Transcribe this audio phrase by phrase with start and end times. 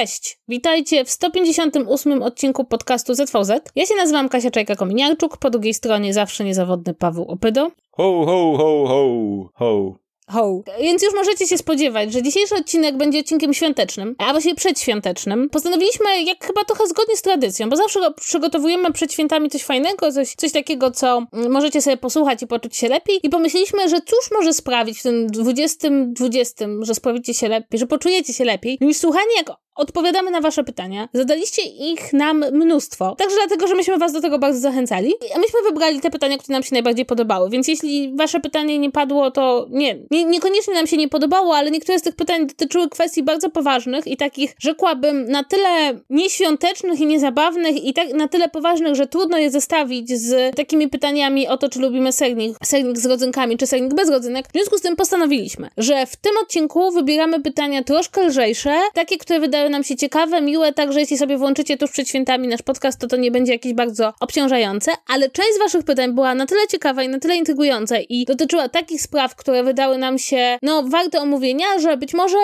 [0.00, 3.50] Cześć, witajcie w 158 odcinku podcastu ZVZ.
[3.76, 7.70] Ja się nazywam Kasia Czajka-Kominiarczuk, po drugiej stronie zawsze niezawodny Paweł Opydo.
[7.90, 9.94] Ho, ho, ho, ho, ho.
[10.32, 10.62] Ho.
[10.80, 15.50] Więc już możecie się spodziewać, że dzisiejszy odcinek będzie odcinkiem świątecznym, a właściwie przedświątecznym.
[15.50, 20.34] Postanowiliśmy, jak chyba trochę zgodnie z tradycją, bo zawsze przygotowujemy przed świętami coś fajnego, coś,
[20.34, 23.20] coś takiego, co możecie sobie posłuchać i poczuć się lepiej.
[23.22, 28.32] I pomyśleliśmy, że cóż może sprawić w tym 2020, że sprawicie się lepiej, że poczujecie
[28.32, 31.08] się lepiej, niż słuchanie, jak odpowiadamy na wasze pytania.
[31.12, 33.14] Zadaliście ich nam mnóstwo.
[33.18, 35.12] Także dlatego, że myśmy was do tego bardzo zachęcali.
[35.36, 37.50] A myśmy wybrali te pytania, które nam się najbardziej podobały.
[37.50, 41.70] Więc jeśli wasze pytanie nie padło, to nie, nie niekoniecznie nam się nie podobało, ale
[41.70, 47.06] niektóre z tych pytań dotyczyły kwestii bardzo poważnych i takich, rzekłabym, na tyle nieświątecznych i
[47.06, 51.68] niezabawnych i tak, na tyle poważnych, że trudno je zestawić z takimi pytaniami o to,
[51.68, 54.48] czy lubimy sernik, sernik z rodzynkami, czy sernik bez rodzynek.
[54.48, 59.40] W związku z tym postanowiliśmy, że w tym odcinku wybieramy pytania troszkę lżejsze, takie, które
[59.40, 63.06] wydają nam się ciekawe, miłe, także jeśli sobie włączycie tuż przed świętami nasz podcast, to
[63.06, 67.02] to nie będzie jakieś bardzo obciążające, ale część z waszych pytań była na tyle ciekawa
[67.02, 71.78] i na tyle intrygująca i dotyczyła takich spraw, które wydały nam się, no, warte omówienia,
[71.78, 72.38] że być może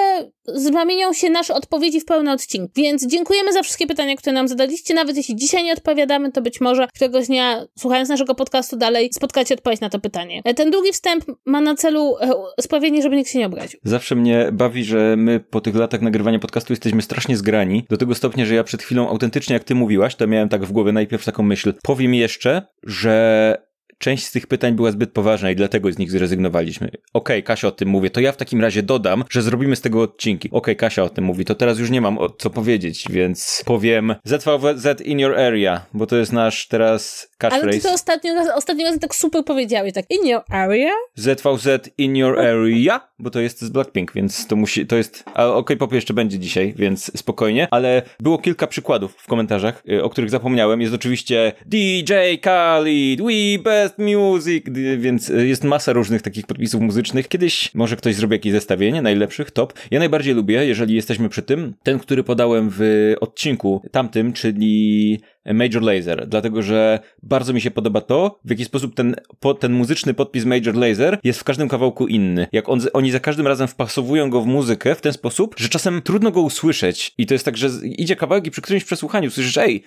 [0.54, 2.70] zamienią się nasze odpowiedzi w pełny odcinek.
[2.76, 4.94] Więc dziękujemy za wszystkie pytania, które nam zadaliście.
[4.94, 9.54] Nawet jeśli dzisiaj nie odpowiadamy, to być może któregoś dnia, słuchając naszego podcastu dalej, spotkacie
[9.54, 10.40] odpowiedź na to pytanie.
[10.44, 13.80] E, ten długi wstęp ma na celu e, sprawienie, żeby nikt się nie obraził.
[13.84, 18.14] Zawsze mnie bawi, że my po tych latach nagrywania podcastu jesteśmy strasznie zgrani, do tego
[18.14, 21.24] stopnia, że ja przed chwilą autentycznie, jak ty mówiłaś, to miałem tak w głowie najpierw
[21.24, 21.72] taką myśl.
[21.82, 23.66] Powiem jeszcze, że
[23.98, 26.88] część z tych pytań była zbyt poważna i dlatego z nich zrezygnowaliśmy.
[26.88, 29.80] Okej, okay, Kasia o tym mówi, to ja w takim razie dodam, że zrobimy z
[29.80, 30.48] tego odcinki.
[30.48, 34.14] Okej, okay, Kasia o tym mówi, to teraz już nie mam co powiedzieć, więc powiem
[34.24, 38.98] ZVZ in your area, bo to jest nasz teraz Ale ty to ostatnio, ostatnio raz
[38.98, 40.92] tak super powiedziałeś, tak in your area?
[41.14, 45.46] ZVZ in your area, bo to jest z Blackpink, więc to musi, to jest, a
[45.46, 50.10] okej, pop jeszcze będzie dzisiaj, więc spokojnie, ale było kilka przykładów w komentarzach, y, o
[50.10, 50.80] których zapomniałem.
[50.80, 52.12] Jest oczywiście DJ
[52.42, 54.64] Khalid, We Best Music,
[54.98, 57.28] więc e, jest masa różnych takich podpisów muzycznych.
[57.28, 59.72] Kiedyś może ktoś zrobi jakieś zestawienie najlepszych, top.
[59.90, 65.20] Ja najbardziej lubię, jeżeli jesteśmy przy tym, ten, który podałem w odcinku tamtym, czyli
[65.54, 69.72] Major Laser, dlatego że bardzo mi się podoba to, w jaki sposób ten, po, ten
[69.72, 72.46] muzyczny podpis Major Laser jest w każdym kawałku inny.
[72.52, 76.02] Jak on, oni za każdym razem wpasowują go w muzykę w ten sposób, że czasem
[76.02, 77.14] trudno go usłyszeć.
[77.18, 79.84] I to jest tak, że idzie kawałek i przy którymś przesłuchaniu słyszysz, ej,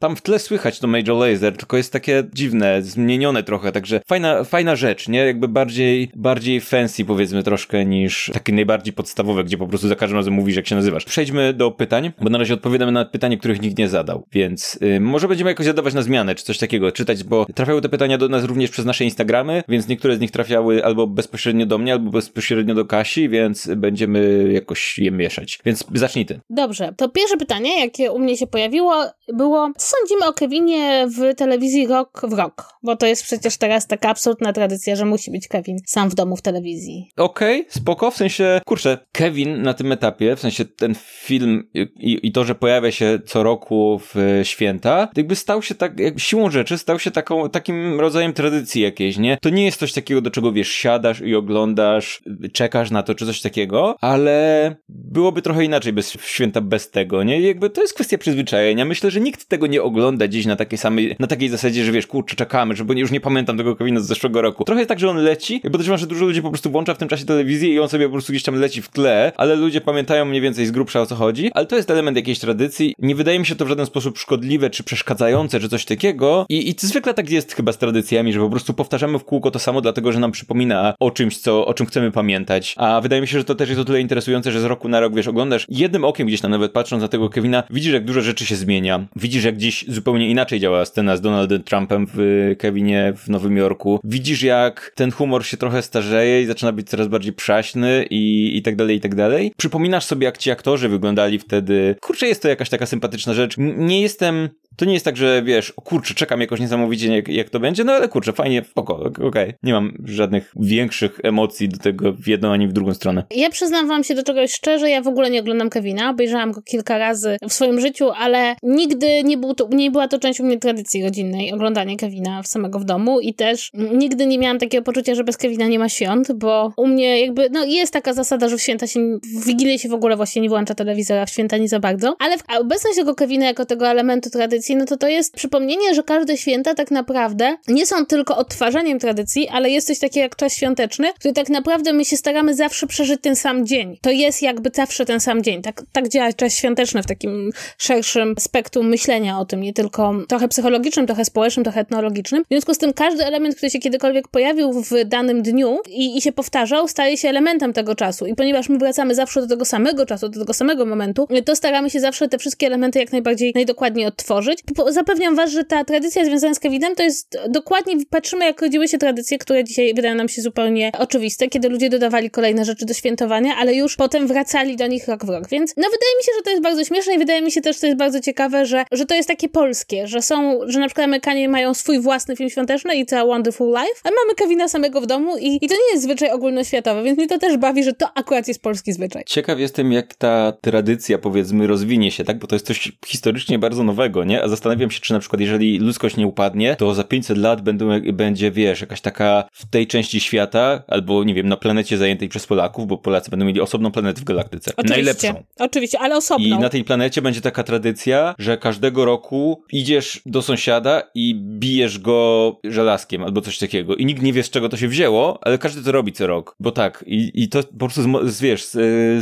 [0.00, 4.44] tam w tle słychać to Major Laser, tylko jest takie dziwne, zmienione trochę, także fajna,
[4.44, 5.18] fajna rzecz, nie?
[5.18, 10.16] Jakby bardziej, bardziej fancy powiedzmy troszkę niż takie najbardziej podstawowe, gdzie po prostu za każdym
[10.16, 11.04] razem mówisz jak się nazywasz.
[11.04, 15.00] Przejdźmy do pytań, bo na razie odpowiadamy na pytania, których nikt nie zadał, więc yy,
[15.00, 18.28] może będziemy jakoś zadawać na zmianę, czy coś takiego, czytać, bo trafiały te pytania do
[18.28, 22.10] nas również przez nasze Instagramy, więc niektóre z nich trafiały albo bezpośrednio do mnie, albo
[22.10, 25.58] bezpośrednio do Kasi, więc będziemy jakoś je mieszać.
[25.64, 26.40] Więc zacznij ty.
[26.50, 31.86] Dobrze, to pierwsze pytanie, jakie u mnie się pojawiło, było sądzimy o Kevinie w telewizji
[31.86, 32.70] rok w rok?
[32.82, 36.36] Bo to jest przecież teraz taka absolutna tradycja, że musi być Kevin sam w domu
[36.36, 37.08] w telewizji.
[37.16, 42.18] Okej, okay, spoko, w sensie, kurczę, Kevin na tym etapie, w sensie ten film i,
[42.22, 46.78] i to, że pojawia się co roku w święta, jakby stał się tak, siłą rzeczy,
[46.78, 49.38] stał się taką, takim rodzajem tradycji jakiejś, nie?
[49.42, 52.22] To nie jest coś takiego, do czego wiesz, siadasz i oglądasz,
[52.52, 57.40] czekasz na to, czy coś takiego, ale byłoby trochę inaczej bez święta bez tego, nie?
[57.40, 58.84] Jakby to jest kwestia przyzwyczajenia.
[58.84, 62.06] Myślę, że nikt tego nie ogląda gdzieś na takiej samej, na takiej zasadzie, że wiesz,
[62.06, 64.64] kurczę, czekamy, że już nie pamiętam tego Kevina z zeszłego roku.
[64.64, 66.98] Trochę jest tak, że on leci, bo podejrzewam, że dużo ludzi po prostu włącza w
[66.98, 69.80] tym czasie telewizję i on sobie po prostu gdzieś tam leci w tle, ale ludzie
[69.80, 72.94] pamiętają mniej więcej z grubsza o co chodzi, ale to jest element jakiejś tradycji.
[72.98, 76.68] Nie wydaje mi się to w żaden sposób szkodliwe czy przeszkadzające, czy coś takiego i,
[76.68, 79.80] i zwykle tak jest chyba z tradycjami, że po prostu powtarzamy w kółko to samo,
[79.80, 82.74] dlatego, że nam przypomina o czymś, co, o czym chcemy pamiętać.
[82.78, 85.00] A wydaje mi się, że to też jest o tyle interesujące, że z roku na
[85.00, 88.20] rok, wiesz, oglądasz jednym okiem gdzieś tam nawet patrząc na tego Kevina, widzisz jak dużo
[88.20, 89.06] rzeczy się zmienia.
[89.16, 94.00] Widzisz jak gdzieś zupełnie inaczej działa scena z Donaldem Trumpem w Kevinie w Nowym Jorku.
[94.04, 98.62] Widzisz, jak ten humor się trochę starzeje i zaczyna być coraz bardziej przaśny i, i
[98.62, 99.52] tak dalej, i tak dalej.
[99.56, 101.96] Przypominasz sobie, jak ci aktorzy wyglądali wtedy.
[102.00, 103.54] Kurczę, jest to jakaś taka sympatyczna rzecz.
[103.58, 107.50] Nie jestem to nie jest tak, że wiesz, o kurczę, czekam jakoś niesamowicie, jak, jak
[107.50, 109.26] to będzie, no ale kurczę, fajnie, spoko, okej.
[109.28, 109.54] Okay.
[109.62, 113.24] Nie mam żadnych większych emocji do tego w jedną ani w drugą stronę.
[113.30, 116.62] Ja przyznam wam się do czegoś szczerze, ja w ogóle nie oglądam Kevina, obejrzałam go
[116.62, 120.44] kilka razy w swoim życiu, ale nigdy nie, był to, nie była to część u
[120.44, 125.14] mnie tradycji rodzinnej, oglądanie Kevina samego w domu i też nigdy nie miałam takiego poczucia,
[125.14, 128.56] że bez Kevina nie ma świąt, bo u mnie jakby, no jest taka zasada, że
[128.56, 131.68] w święta się, w Wigilię się w ogóle właśnie nie włącza telewizora, w święta nie
[131.68, 135.08] za bardzo, ale w, obecność tego Kevina jako tego elementu tradycji tradycji, no to to
[135.08, 139.98] jest przypomnienie, że każde święta tak naprawdę nie są tylko odtwarzaniem tradycji, ale jest coś
[139.98, 143.98] takiego jak czas świąteczny, który tak naprawdę my się staramy zawsze przeżyć ten sam dzień.
[144.02, 145.62] To jest jakby zawsze ten sam dzień.
[145.62, 150.48] Tak, tak działa czas świąteczny w takim szerszym spektrum myślenia o tym, nie tylko trochę
[150.48, 152.44] psychologicznym, trochę społecznym, trochę etnologicznym.
[152.44, 156.20] W związku z tym każdy element, który się kiedykolwiek pojawił w danym dniu i, i
[156.20, 158.26] się powtarzał, staje się elementem tego czasu.
[158.26, 161.90] I ponieważ my wracamy zawsze do tego samego czasu, do tego samego momentu, to staramy
[161.90, 164.49] się zawsze te wszystkie elementy jak najbardziej, najdokładniej odtworzyć.
[164.88, 168.98] Zapewniam was, że ta tradycja związana z Kevinem to jest dokładnie, patrzymy jak rodziły się
[168.98, 173.56] tradycje, które dzisiaj wydają nam się zupełnie oczywiste, kiedy ludzie dodawali kolejne rzeczy do świętowania,
[173.56, 175.48] ale już potem wracali do nich rok w rok.
[175.48, 177.76] Więc no wydaje mi się, że to jest bardzo śmieszne i wydaje mi się też,
[177.76, 180.86] że to jest bardzo ciekawe, że, że to jest takie polskie, że są, że na
[180.86, 185.00] przykład Amerykanie mają swój własny film świąteczny i to Wonderful Life, a mamy Kevina samego
[185.00, 187.92] w domu i, i to nie jest zwyczaj ogólnoświatowy, więc mnie to też bawi, że
[187.92, 189.22] to akurat jest polski zwyczaj.
[189.26, 192.38] Ciekaw jestem, jak ta tradycja, powiedzmy, rozwinie się, tak?
[192.38, 194.39] Bo to jest coś historycznie bardzo nowego, nie?
[194.42, 197.88] A zastanawiam się, czy na przykład, jeżeli ludzkość nie upadnie, to za 500 lat będą,
[198.12, 202.46] będzie, wiesz, jakaś taka w tej części świata, albo nie wiem, na planecie zajętej przez
[202.46, 204.72] Polaków, bo Polacy będą mieli osobną planetę w galaktyce.
[204.76, 205.44] Oczywiście, Najlepszą.
[205.58, 206.56] Oczywiście, ale osobną.
[206.56, 211.98] I na tej planecie będzie taka tradycja, że każdego roku idziesz do sąsiada i bijesz
[211.98, 213.96] go żelazkiem albo coś takiego.
[213.96, 216.56] I nikt nie wie, z czego to się wzięło, ale każdy to robi co rok.
[216.60, 218.76] Bo tak, i, i to po prostu, z, wiesz, z,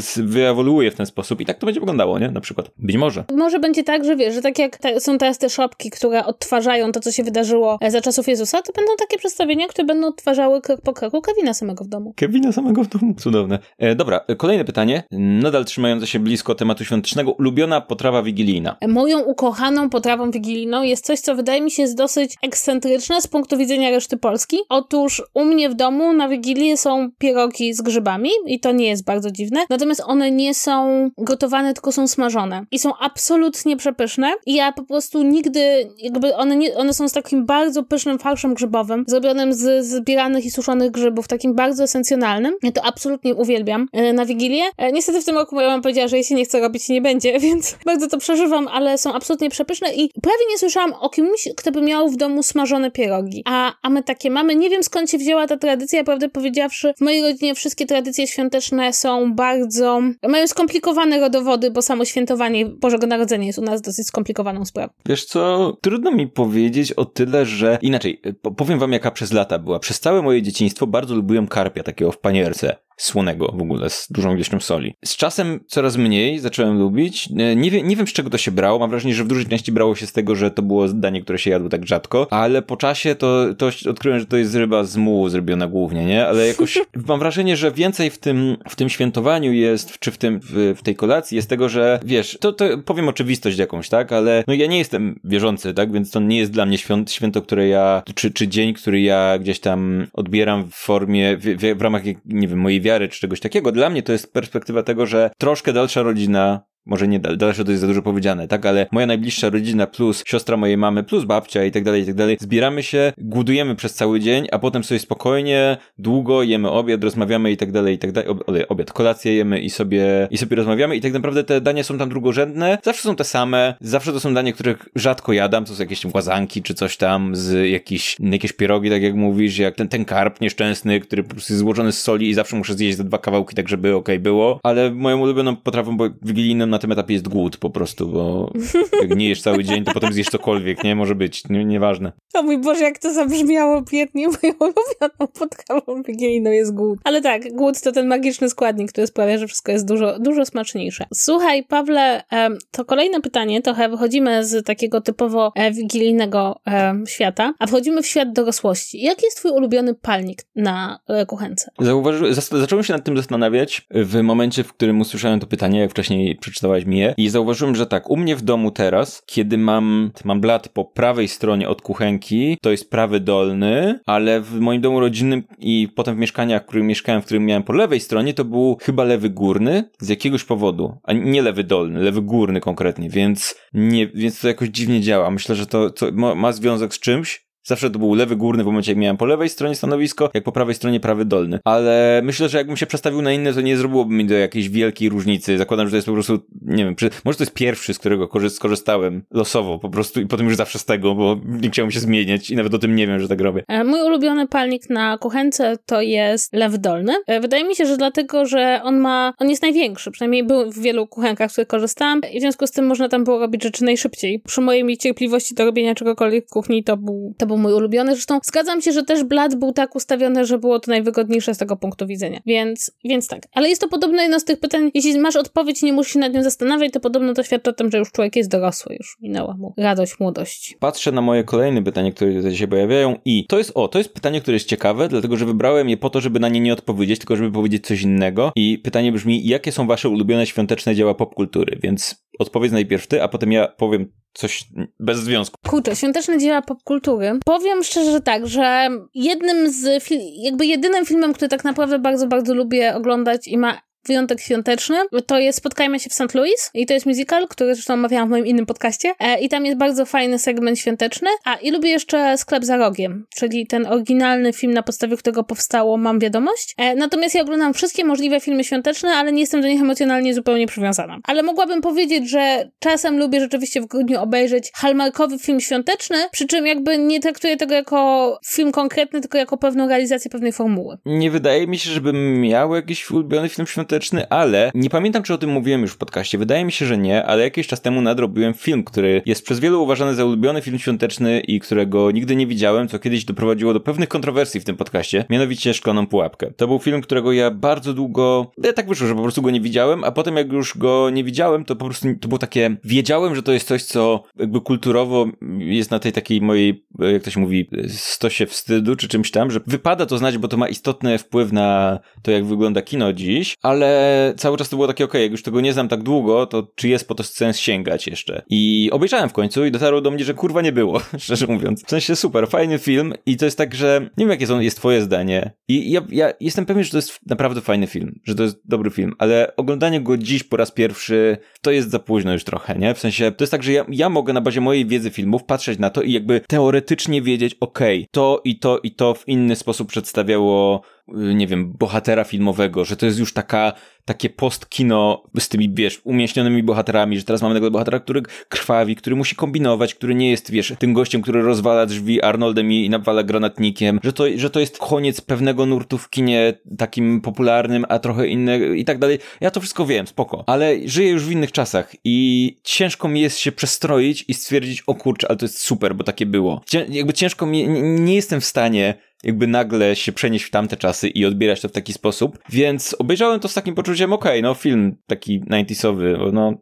[0.05, 1.41] z, wyewoluuje w ten sposób.
[1.41, 2.31] I tak to będzie wyglądało, nie?
[2.31, 2.71] Na przykład.
[2.79, 3.25] Być może.
[3.33, 6.93] Może będzie tak, że wiesz, że tak jak te, są teraz te szopki, które odtwarzają
[6.93, 10.81] to, co się wydarzyło za czasów Jezusa, to będą takie przedstawienia, które będą odtwarzały krok
[10.81, 12.13] po kroku Kevina samego w domu.
[12.17, 13.15] Kevina samego w domu.
[13.15, 13.59] Cudowne.
[13.79, 15.03] E, dobra, kolejne pytanie.
[15.11, 17.33] Nadal trzymające się blisko tematu świątecznego.
[17.33, 18.77] Ulubiona potrawa wigilijna.
[18.89, 23.57] Moją ukochaną potrawą wigilijną jest coś, co wydaje mi się jest dosyć ekscentryczne z punktu
[23.57, 24.57] widzenia reszty Polski.
[24.69, 29.05] Otóż u mnie w domu na Wigilię są pierogi z grzybami i to nie jest
[29.05, 29.61] bardzo dziwne.
[29.71, 32.67] Natomiast one nie są gotowane, tylko są smażone.
[32.71, 34.33] I są absolutnie przepyszne.
[34.47, 38.55] I ja po prostu nigdy, jakby one, nie, one są z takim bardzo pysznym farszem
[38.55, 42.55] grzybowym, zrobionym z zbieranych i suszonych grzybów, takim bardzo esencjonalnym.
[42.63, 44.65] Ja to absolutnie uwielbiam e, na Wigilię.
[44.77, 47.41] E, niestety w tym roku moja mama powiedziała, że jeśli nie chce robić, nie będzie,
[47.49, 51.73] więc bardzo to przeżywam, ale są absolutnie przepyszne i prawie nie słyszałam o kimś, kto
[51.73, 53.43] by miał w domu smażone pierogi.
[53.47, 54.57] A, a my takie mamy.
[54.57, 56.95] Nie wiem skąd się wzięła ta tradycja, prawdę powiedziawszy.
[56.97, 60.01] W mojej rodzinie wszystkie tradycje świąteczne są bardzo...
[60.29, 64.88] mają skomplikowane rodowody, bo samo świętowanie Bożego Narodzenia jest u nas dosyć skomplikowaną sprawą.
[65.07, 67.79] Wiesz co, trudno mi powiedzieć o tyle, że...
[67.83, 68.23] Inaczej,
[68.57, 69.79] powiem wam jaka przez lata była.
[69.79, 74.35] Przez całe moje dzieciństwo bardzo lubiłem karpia takiego w panierce słonego w ogóle, z dużą
[74.35, 74.95] ilością soli.
[75.05, 77.29] Z czasem coraz mniej zacząłem lubić.
[77.57, 78.79] Nie wiem, nie wiem z czego to się brało.
[78.79, 81.39] Mam wrażenie, że w dużej części brało się z tego, że to było danie, które
[81.39, 84.97] się jadło tak rzadko, ale po czasie to, to odkryłem, że to jest ryba z
[84.97, 86.27] mułu zrobiona głównie, nie?
[86.27, 86.79] Ale jakoś
[87.09, 90.83] mam wrażenie, że więcej w tym, w tym świętowaniu jest, czy w tym, w, w
[90.83, 94.13] tej kolacji jest tego, że wiesz, to, to powiem oczywistość jakąś, tak?
[94.13, 95.93] Ale no ja nie jestem wierzący, tak?
[95.93, 99.39] Więc to nie jest dla mnie święto, święto które ja, czy, czy dzień, który ja
[99.39, 103.41] gdzieś tam odbieram w formie, w, w, w ramach, nie wiem, mojej wiary czy czegoś
[103.41, 103.73] takiego.
[103.73, 107.81] Dla mnie to jest perspektywa tego, że troszkę dalsza rodzina może nie dalsze to jest
[107.81, 111.71] za dużo powiedziane, tak, ale moja najbliższa rodzina plus siostra mojej mamy plus babcia i
[111.71, 112.37] tak dalej, i tak dalej.
[112.41, 117.57] Zbieramy się, głodujemy przez cały dzień, a potem sobie spokojnie, długo jemy obiad, rozmawiamy i
[117.57, 118.29] tak dalej, i tak dalej.
[118.69, 120.97] Obiad, kolację jemy i sobie, i sobie rozmawiamy.
[120.97, 124.35] I tak naprawdę te dania są tam drugorzędne, zawsze są te same, zawsze to są
[124.35, 128.91] dania, których rzadko jadam, to są jakieś łazanki czy coś tam z jakiś, jakieś pierogi,
[128.91, 132.29] tak jak mówisz, jak ten, ten karp nieszczęsny, który po prostu jest złożony z soli
[132.29, 135.57] i zawsze muszę zjeść te dwa kawałki, tak żeby okej okay było, ale moją ulubioną
[135.57, 138.53] potrawą wigilijną na tym etapie jest głód po prostu, bo
[139.03, 140.97] jak nie jesz cały dzień, to potem zjesz cokolwiek, nie?
[140.97, 142.13] Może być, nie, nieważne.
[142.35, 146.99] O mój Boże, jak to zabrzmiało biednie, moją ulubioną podkawą wigilijną jest głód.
[147.05, 151.07] Ale tak, głód to ten magiczny składnik, który sprawia, że wszystko jest dużo, dużo smaczniejsze.
[151.15, 152.23] Słuchaj, Pawle,
[152.71, 156.61] to kolejne pytanie, trochę wychodzimy z takiego typowo e, wigilijnego
[157.07, 159.03] świata, a wchodzimy w świat dorosłości.
[159.03, 161.71] Jaki jest twój ulubiony palnik na e, kuchence?
[161.79, 166.37] Zauważyłem, zacząłem się nad tym zastanawiać w momencie, w którym usłyszałem to pytanie, jak wcześniej
[166.59, 170.41] przeczytałaś mi je i zauważyłem, że tak, u mnie w domu teraz, kiedy mam, mam
[170.41, 175.43] blat po prawej stronie od kuchenki, to jest prawy dolny, ale w moim domu rodzinnym
[175.59, 178.77] i potem w mieszkaniach, w którym mieszkałem, w którym miałem po lewej stronie, to był
[178.83, 184.07] chyba lewy górny z jakiegoś powodu, a nie lewy dolny, lewy górny konkretnie, więc nie,
[184.07, 185.31] więc to jakoś dziwnie działa.
[185.31, 188.93] Myślę, że to, to ma związek z czymś, Zawsze to był lewy górny w momencie,
[188.93, 191.59] jak miałem po lewej stronie stanowisko, jak po prawej stronie prawy dolny.
[191.65, 195.09] Ale myślę, że jakbym się przestawił na inne, to nie zrobiłoby mi do jakiejś wielkiej
[195.09, 195.59] różnicy.
[195.59, 199.23] Zakładam, że to jest po prostu, nie wiem, może to jest pierwszy, z którego skorzystałem
[199.31, 202.57] losowo po prostu i potem już zawsze z tego, bo nie chciałem się zmieniać i
[202.57, 203.65] nawet o tym nie wiem, że tak robię.
[203.69, 207.13] E, mój ulubiony palnik na kuchence to jest lew dolny.
[207.27, 210.79] E, wydaje mi się, że dlatego, że on ma, on jest największy, przynajmniej był w
[210.79, 213.85] wielu kuchenkach, z których korzystałam i w związku z tym można tam było robić rzeczy
[213.85, 214.41] najszybciej.
[214.47, 218.15] Przy mojej cierpliwości do robienia czegokolwiek w kuchni to był, to był mój ulubiony.
[218.15, 221.77] Zresztą zgadzam się, że też blat był tak ustawiony, że było to najwygodniejsze z tego
[221.77, 222.41] punktu widzenia.
[222.47, 223.43] Więc, więc tak.
[223.53, 226.19] Ale jest to podobno jedno z tych pytań, jeśli masz odpowiedź i nie musisz się
[226.19, 229.17] nad nią zastanawiać, to podobno to świadczy o tym, że już człowiek jest dorosły, już
[229.23, 230.77] minęła mu radość młodości.
[230.81, 234.15] Patrzę na moje kolejne pytania, które tutaj się pojawiają i to jest, o, to jest
[234.15, 237.19] pytanie, które jest ciekawe, dlatego, że wybrałem je po to, żeby na nie nie odpowiedzieć,
[237.19, 241.79] tylko żeby powiedzieć coś innego i pytanie brzmi, jakie są wasze ulubione świąteczne dzieła popkultury,
[241.83, 244.65] więc odpowiedz najpierw ty, a potem ja powiem coś
[245.01, 245.57] bez związku.
[245.69, 247.39] Kurczę, świąteczne dzieła popkultury.
[247.45, 252.55] Powiem szczerze, że tak, że jednym z, jakby jedynym filmem, który tak naprawdę bardzo, bardzo
[252.55, 254.97] lubię oglądać i ma wyjątek świąteczny,
[255.27, 256.35] to jest Spotkajmy się w St.
[256.35, 259.67] Louis i to jest musical, który zresztą omawiałam w moim innym podcaście e, i tam
[259.67, 261.29] jest bardzo fajny segment świąteczny.
[261.45, 265.97] A i lubię jeszcze Sklep za rogiem, czyli ten oryginalny film, na podstawie którego powstało
[265.97, 266.75] Mam Wiadomość.
[266.79, 270.67] E, natomiast ja oglądam wszystkie możliwe filmy świąteczne, ale nie jestem do nich emocjonalnie zupełnie
[270.67, 271.19] przywiązana.
[271.25, 276.67] Ale mogłabym powiedzieć, że czasem lubię rzeczywiście w grudniu obejrzeć hallmarkowy film świąteczny, przy czym
[276.67, 280.99] jakby nie traktuję tego jako film konkretny, tylko jako pewną realizację pewnej formuły.
[281.07, 283.98] Nie wydaje mi się, żebym miał jakiś ulubiony film świąteczny
[284.31, 286.39] ale nie pamiętam, czy o tym mówiłem już w podcaście.
[286.39, 289.83] Wydaje mi się, że nie, ale jakiś czas temu nadrobiłem film, który jest przez wielu
[289.83, 294.09] uważany za ulubiony film świąteczny i którego nigdy nie widziałem, co kiedyś doprowadziło do pewnych
[294.09, 296.51] kontrowersji w tym podcaście, mianowicie Szklaną Pułapkę.
[296.57, 299.61] To był film, którego ja bardzo długo, ja tak wyszło, że po prostu go nie
[299.61, 303.35] widziałem, a potem jak już go nie widziałem, to po prostu to było takie, wiedziałem,
[303.35, 305.27] że to jest coś, co jakby kulturowo
[305.59, 309.61] jest na tej takiej mojej, jak to się mówi, stosie wstydu, czy czymś tam, że
[309.67, 313.78] wypada to znać, bo to ma istotny wpływ na to, jak wygląda kino dziś, ale
[313.79, 316.47] ale cały czas to było takie, okej, okay, jak już tego nie znam tak długo,
[316.47, 318.43] to czy jest po to sens sięgać jeszcze?
[318.51, 321.85] I obejrzałem w końcu i dotarło do mnie, że kurwa nie było, szczerze mówiąc.
[321.85, 324.77] W sensie super, fajny film i to jest tak, że nie wiem, jakie są, jest
[324.77, 325.51] twoje zdanie.
[325.69, 328.91] I ja, ja jestem pewien, że to jest naprawdę fajny film, że to jest dobry
[328.91, 332.95] film, ale oglądanie go dziś po raz pierwszy, to jest za późno już trochę, nie?
[332.95, 335.79] W sensie, to jest tak, że ja, ja mogę na bazie mojej wiedzy filmów patrzeć
[335.79, 339.57] na to i jakby teoretycznie wiedzieć, okej, okay, to i to i to w inny
[339.57, 340.83] sposób przedstawiało
[341.15, 343.73] nie wiem, bohatera filmowego, że to jest już taka,
[344.05, 349.17] takie post-kino z tymi, wiesz, umieśnionymi bohaterami, że teraz mamy tego bohatera, który krwawi, który
[349.17, 354.01] musi kombinować, który nie jest, wiesz, tym gościem, który rozwala drzwi Arnoldem i nawala granatnikiem,
[354.03, 358.65] że to, że to jest koniec pewnego nurtu w kinie takim popularnym, a trochę innego
[358.65, 359.19] i tak dalej.
[359.41, 363.39] Ja to wszystko wiem, spoko, ale żyję już w innych czasach i ciężko mi jest
[363.39, 366.61] się przestroić i stwierdzić, o kurczę, ale to jest super, bo takie było.
[366.67, 370.77] Cię, jakby ciężko mi, nie, nie jestem w stanie jakby nagle się przenieść w tamte
[370.77, 372.39] czasy i odbierać to w taki sposób.
[372.49, 376.55] Więc obejrzałem to z takim poczuciem, okej, okay, no film taki 90sowy, no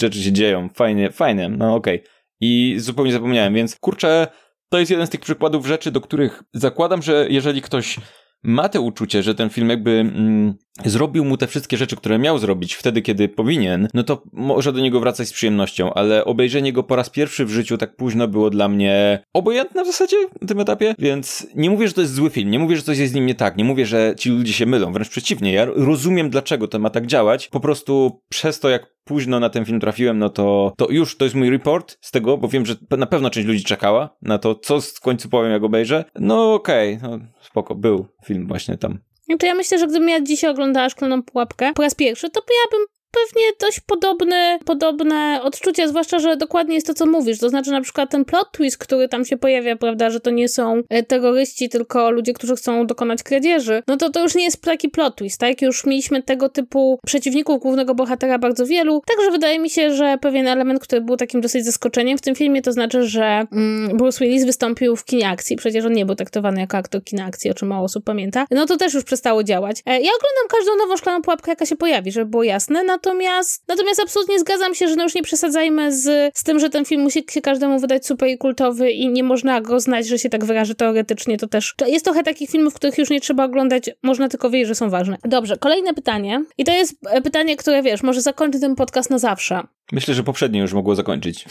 [0.00, 2.00] rzeczy się dzieją, fajnie, fajnie, no okej.
[2.00, 2.12] Okay.
[2.40, 4.26] I zupełnie zapomniałem, więc kurczę,
[4.68, 7.98] to jest jeden z tych przykładów rzeczy, do których zakładam, że jeżeli ktoś
[8.42, 12.38] ma te uczucie, że ten film jakby mm, zrobił mu te wszystkie rzeczy, które miał
[12.38, 16.82] zrobić wtedy, kiedy powinien, no to może do niego wracać z przyjemnością, ale obejrzenie go
[16.82, 20.60] po raz pierwszy w życiu tak późno było dla mnie obojętne w zasadzie na tym
[20.60, 23.14] etapie, więc nie mówię, że to jest zły film, nie mówię, że coś jest z
[23.14, 26.68] nim nie tak, nie mówię, że ci ludzie się mylą, wręcz przeciwnie, ja rozumiem, dlaczego
[26.68, 30.28] to ma tak działać, po prostu przez to, jak późno na ten film trafiłem, no
[30.28, 33.48] to, to już to jest mój report z tego, bo wiem, że na pewno część
[33.48, 36.04] ludzi czekała na to, co w końcu powiem, jak obejrzę.
[36.20, 38.98] No okej, okay, no spoko, był film właśnie tam.
[39.38, 42.78] To ja myślę, że gdybym ja dzisiaj oglądała Szklaną Pułapkę po raz pierwszy, to ja
[42.78, 47.38] bym pewnie dość podobne, podobne odczucia, zwłaszcza, że dokładnie jest to, co mówisz.
[47.38, 50.48] To znaczy na przykład ten plot twist, który tam się pojawia, prawda, że to nie
[50.48, 54.62] są e, terroryści, tylko ludzie, którzy chcą dokonać kradzieży, no to to już nie jest
[54.62, 55.62] taki plot twist, tak?
[55.62, 60.48] Już mieliśmy tego typu przeciwników głównego bohatera bardzo wielu, także wydaje mi się, że pewien
[60.48, 64.44] element, który był takim dosyć zaskoczeniem w tym filmie, to znaczy, że mm, Bruce Willis
[64.44, 67.68] wystąpił w kinie akcji, przecież on nie był traktowany jako aktor kina akcji, o czym
[67.68, 69.82] mało osób pamięta, no to też już przestało działać.
[69.86, 74.00] E, ja oglądam każdą nową szklaną pułapkę, jaka się pojawi, żeby było jasne, Natomiast, natomiast
[74.00, 77.24] absolutnie zgadzam się, że no już nie przesadzajmy z, z tym, że ten film musi
[77.30, 80.74] się każdemu wydać super i kultowy i nie można go znać, że się tak wyrażę
[80.74, 84.68] teoretycznie, to też jest trochę takich filmów, których już nie trzeba oglądać, można tylko wiedzieć,
[84.68, 85.16] że są ważne.
[85.24, 89.18] Dobrze, kolejne pytanie i to jest e, pytanie, które wiesz, może zakończy ten podcast na
[89.18, 89.60] zawsze.
[89.92, 91.44] Myślę, że poprzednie już mogło zakończyć.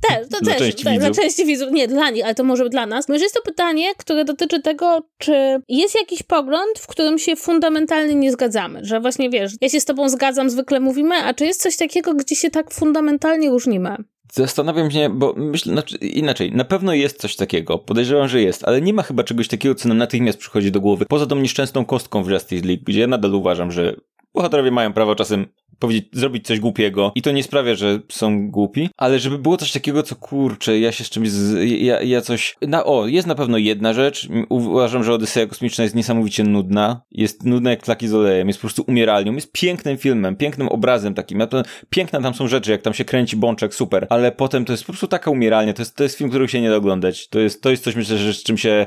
[0.00, 1.72] Też, to dla też, części tak, dla części widzów.
[1.72, 3.08] Nie, dla nich, ale to może dla nas.
[3.08, 5.32] Może jest to pytanie, które dotyczy tego, czy
[5.68, 8.84] jest jakiś pogląd, w którym się fundamentalnie nie zgadzamy.
[8.84, 12.14] Że właśnie wiesz, ja się z tobą zgadzam, zwykle mówimy, a czy jest coś takiego,
[12.14, 13.96] gdzie się tak fundamentalnie różnimy?
[14.32, 18.80] Zastanawiam się, bo myślę, znaczy inaczej, na pewno jest coś takiego, podejrzewam, że jest, ale
[18.80, 22.22] nie ma chyba czegoś takiego, co nam natychmiast przychodzi do głowy, poza tą nieszczęsną kostką
[22.22, 23.96] w Justice League, gdzie ja nadal uważam, że
[24.34, 25.46] bohaterowie mają prawo czasem
[25.78, 27.12] powiedzieć, zrobić coś głupiego.
[27.14, 30.92] I to nie sprawia, że są głupi, ale żeby było coś takiego, co kurczę, ja
[30.92, 35.04] się z czymś, z, ja, ja coś, na, o, jest na pewno jedna rzecz, uważam,
[35.04, 38.84] że Odyseja Kosmiczna jest niesamowicie nudna, jest nudna jak flaki z olejem, jest po prostu
[38.88, 42.94] umieralnią, jest pięknym filmem, pięknym obrazem takim, ja to, piękne tam są rzeczy, jak tam
[42.94, 46.02] się kręci bączek, super, ale potem to jest po prostu taka umieralnia, to jest, to
[46.02, 48.42] jest film, który się nie da oglądać, to jest, to jest coś, myślę, że z
[48.42, 48.86] czym się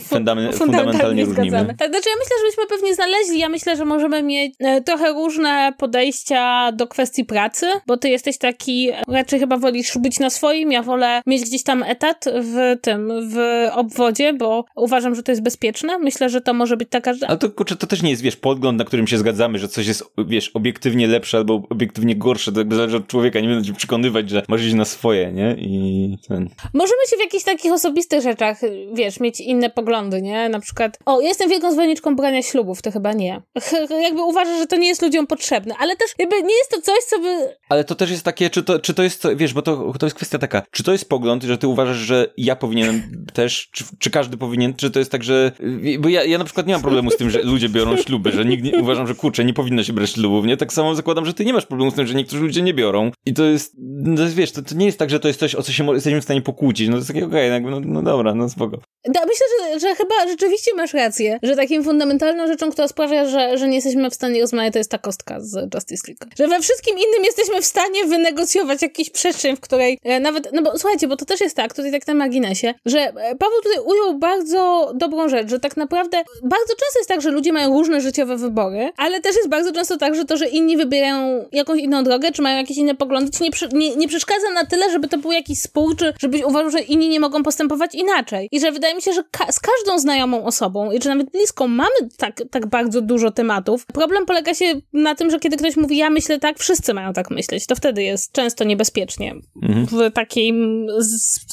[0.00, 1.48] fundamentalnie, fundamentalnie różnimy.
[1.48, 1.74] Zgadzamy.
[1.74, 5.12] Tak, znaczy ja myślę, że byśmy pewnie znaleźli, ja myślę, że możemy mieć e, trochę
[5.12, 10.72] różne podejścia do kwestii pracy, bo ty jesteś taki, raczej chyba wolisz być na swoim,
[10.72, 15.42] ja wolę mieć gdzieś tam etat w tym, w obwodzie, bo uważam, że to jest
[15.42, 15.98] bezpieczne.
[15.98, 17.14] Myślę, że to może być taka...
[17.28, 19.86] Ale to, kurczę, to też nie jest, wiesz, podgląd, na którym się zgadzamy, że coś
[19.86, 23.74] jest, wiesz, obiektywnie lepsze albo obiektywnie gorsze, to jakby zależy od człowieka, nie będę ci
[23.74, 25.56] przekonywać, że masz iść na swoje, nie?
[25.58, 26.48] I ten...
[26.74, 28.60] Możemy się w jakichś takich osobistych rzeczach,
[28.94, 30.48] wiesz, mieć inne poglądy, nie?
[30.48, 33.42] Na przykład, o, jestem wielką zwolenniczką brania ślubów, to chyba nie.
[34.02, 36.98] jakby uważam, że to nie jest ludziom potrzebne, ale też jakby nie jest to coś,
[37.04, 37.56] co by...
[37.68, 40.16] Ale to też jest takie, czy to, czy to jest, wiesz, bo to, to jest
[40.16, 43.02] kwestia taka, czy to jest pogląd, że ty uważasz, że ja powinienem
[43.34, 45.52] też, czy, czy każdy powinien, czy to jest tak, że,
[45.98, 48.44] bo ja, ja na przykład nie mam problemu z tym, że ludzie biorą śluby, że
[48.44, 50.56] nikt nie, uważam, że kurczę, nie powinno się brać ślubów, nie?
[50.56, 53.10] Tak samo zakładam, że ty nie masz problemu z tym, że niektórzy ludzie nie biorą
[53.26, 55.62] i to jest, no wiesz, to, to nie jest tak, że to jest coś, o
[55.62, 58.34] co się jesteśmy w stanie pokłócić, no to jest takie okej, okay, no, no dobra,
[58.34, 58.76] no spoko.
[59.04, 63.58] Da, myślę, że, że chyba rzeczywiście masz rację, że takim fundamentalną rzeczą, która sprawia, że,
[63.58, 66.34] że nie jesteśmy w stanie rozmawiać, to jest ta kostka z Justice League.
[66.38, 70.62] Że we wszystkim innym jesteśmy w stanie wynegocjować jakiś przestrzeń, w której e, nawet, no
[70.62, 73.78] bo słuchajcie, bo to też jest tak, tutaj tak na marginesie, że e, Paweł tutaj
[73.84, 78.00] ujął bardzo dobrą rzecz, że tak naprawdę bardzo często jest tak, że ludzie mają różne
[78.00, 82.04] życiowe wybory, ale też jest bardzo często tak, że to, że inni wybierają jakąś inną
[82.04, 85.18] drogę, czy mają jakieś inne poglądy, ci nie, nie, nie przeszkadza na tyle, żeby to
[85.18, 88.48] był jakiś spór, czy żebyś uważał, że inni nie mogą postępować inaczej.
[88.52, 91.68] I że wydaje mi się, że ka z każdą znajomą osobą, i czy nawet bliską,
[91.68, 93.86] mamy tak, tak bardzo dużo tematów.
[93.86, 97.30] Problem polega się na tym, że kiedy ktoś mówi, ja myślę tak, wszyscy mają tak
[97.30, 97.66] myśleć.
[97.66, 99.86] To wtedy jest często niebezpiecznie mhm.
[99.86, 100.86] w takim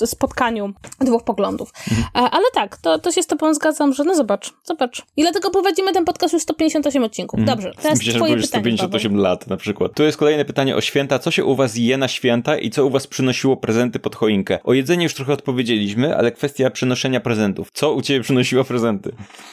[0.05, 1.73] spotkaniu dwóch poglądów.
[1.91, 2.07] Mhm.
[2.33, 5.01] Ale tak, to, to się z tobą zgadzam, że no zobacz, zobacz.
[5.17, 7.39] I dlatego prowadzimy ten podcast już 158 odcinków.
[7.39, 7.57] Mhm.
[7.57, 9.93] Dobrze, teraz Myślę, twoje że 158 lat na przykład.
[9.95, 11.19] Tu jest kolejne pytanie o święta.
[11.19, 14.59] Co się u was je na święta i co u was przynosiło prezenty pod choinkę?
[14.63, 17.71] O jedzenie już trochę odpowiedzieliśmy, ale kwestia przynoszenia prezentów.
[17.81, 19.11] Co u ciebie przynosiło prezenty?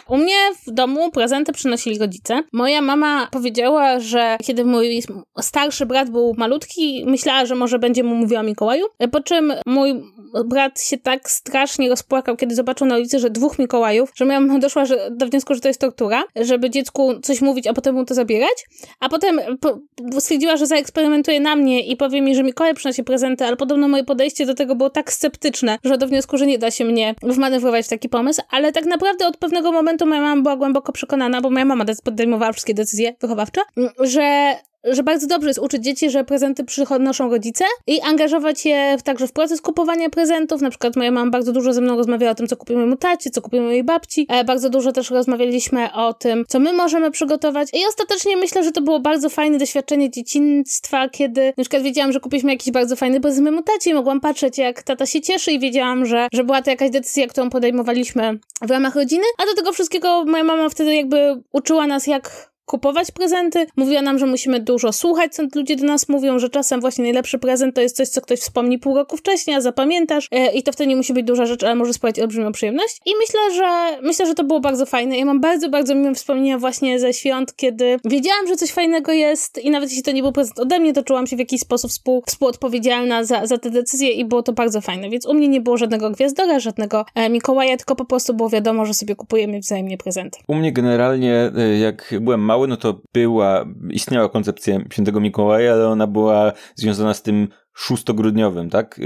[0.08, 0.34] U mnie
[0.66, 2.42] w domu prezenty przynosili rodzice.
[2.52, 5.02] Moja mama powiedziała, że kiedy mój
[5.40, 10.02] starszy brat był malutki, myślała, że może będzie mu mówiła o Mikołaju, po czym mój
[10.44, 14.84] brat się tak strasznie rozpłakał, kiedy zobaczył na ulicy, że dwóch Mikołajów, że miałam doszła
[14.84, 18.14] że, do wniosku, że to jest tortura, żeby dziecku coś mówić, a potem mu to
[18.14, 18.66] zabierać,
[19.00, 19.78] a potem po,
[20.20, 24.04] stwierdziła, że zaeksperymentuje na mnie i powie mi, że Mikołaj przynosi prezenty, ale podobno moje
[24.04, 27.86] podejście do tego było tak sceptyczne, że do wniosku, że nie da się mnie wmanewrować
[27.86, 28.17] w taki pomysł,
[28.50, 32.52] ale tak naprawdę od pewnego momentu moja mama była głęboko przekonana, bo moja mama podejmowała
[32.52, 33.60] wszystkie decyzje wychowawcze,
[34.00, 34.54] że
[34.84, 39.32] że bardzo dobrze jest uczyć dzieci, że prezenty przynoszą rodzice i angażować je także w
[39.32, 40.60] proces kupowania prezentów.
[40.60, 43.30] Na przykład moja mama bardzo dużo ze mną rozmawiała o tym, co kupimy mu tacie,
[43.30, 44.26] co kupimy mojej babci.
[44.28, 47.68] E, bardzo dużo też rozmawialiśmy o tym, co my możemy przygotować.
[47.72, 52.20] I ostatecznie myślę, że to było bardzo fajne doświadczenie dzieciństwa, kiedy na przykład wiedziałam, że
[52.20, 55.58] kupiliśmy jakiś bardzo fajny prezent mojemu tacie i mogłam patrzeć, jak tata się cieszy i
[55.58, 59.24] wiedziałam, że, że była to jakaś decyzja, którą podejmowaliśmy w ramach rodziny.
[59.38, 63.66] A do tego wszystkiego moja mama wtedy jakby uczyła nas, jak kupować prezenty.
[63.76, 67.38] Mówiła nam, że musimy dużo słuchać, co ludzie do nas mówią, że czasem właśnie najlepszy
[67.38, 70.72] prezent to jest coś, co ktoś wspomni pół roku wcześniej, a zapamiętasz e, i to
[70.72, 73.00] wtedy nie musi być duża rzecz, ale może sprawić olbrzymią przyjemność.
[73.06, 75.18] I myślę, że myślę, że to było bardzo fajne.
[75.18, 79.58] Ja mam bardzo, bardzo miłe wspomnienia właśnie ze świąt, kiedy wiedziałam, że coś fajnego jest
[79.64, 81.90] i nawet jeśli to nie był prezent ode mnie, to czułam się w jakiś sposób
[81.90, 85.10] współ, współodpowiedzialna za, za te decyzje i było to bardzo fajne.
[85.10, 88.86] Więc u mnie nie było żadnego gwiazdora, żadnego e, Mikołaja, tylko po prostu było wiadomo,
[88.86, 90.38] że sobie kupujemy wzajemnie prezenty.
[90.46, 95.72] U mnie generalnie, e, jak byłem mały, mały, no to była, istniała koncepcja świętego Mikołaja,
[95.72, 99.00] ale ona była związana z tym szóstogrudniowym, tak?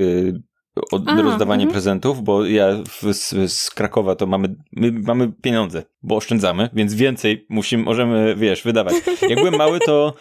[0.76, 1.70] Od, rozdawanie mhm.
[1.70, 6.94] prezentów, bo ja w, z, z, Krakowa to mamy, my mamy pieniądze, bo oszczędzamy, więc
[6.94, 8.94] więcej musimy, możemy, wiesz, wydawać.
[9.28, 10.14] Jak byłem mały, to,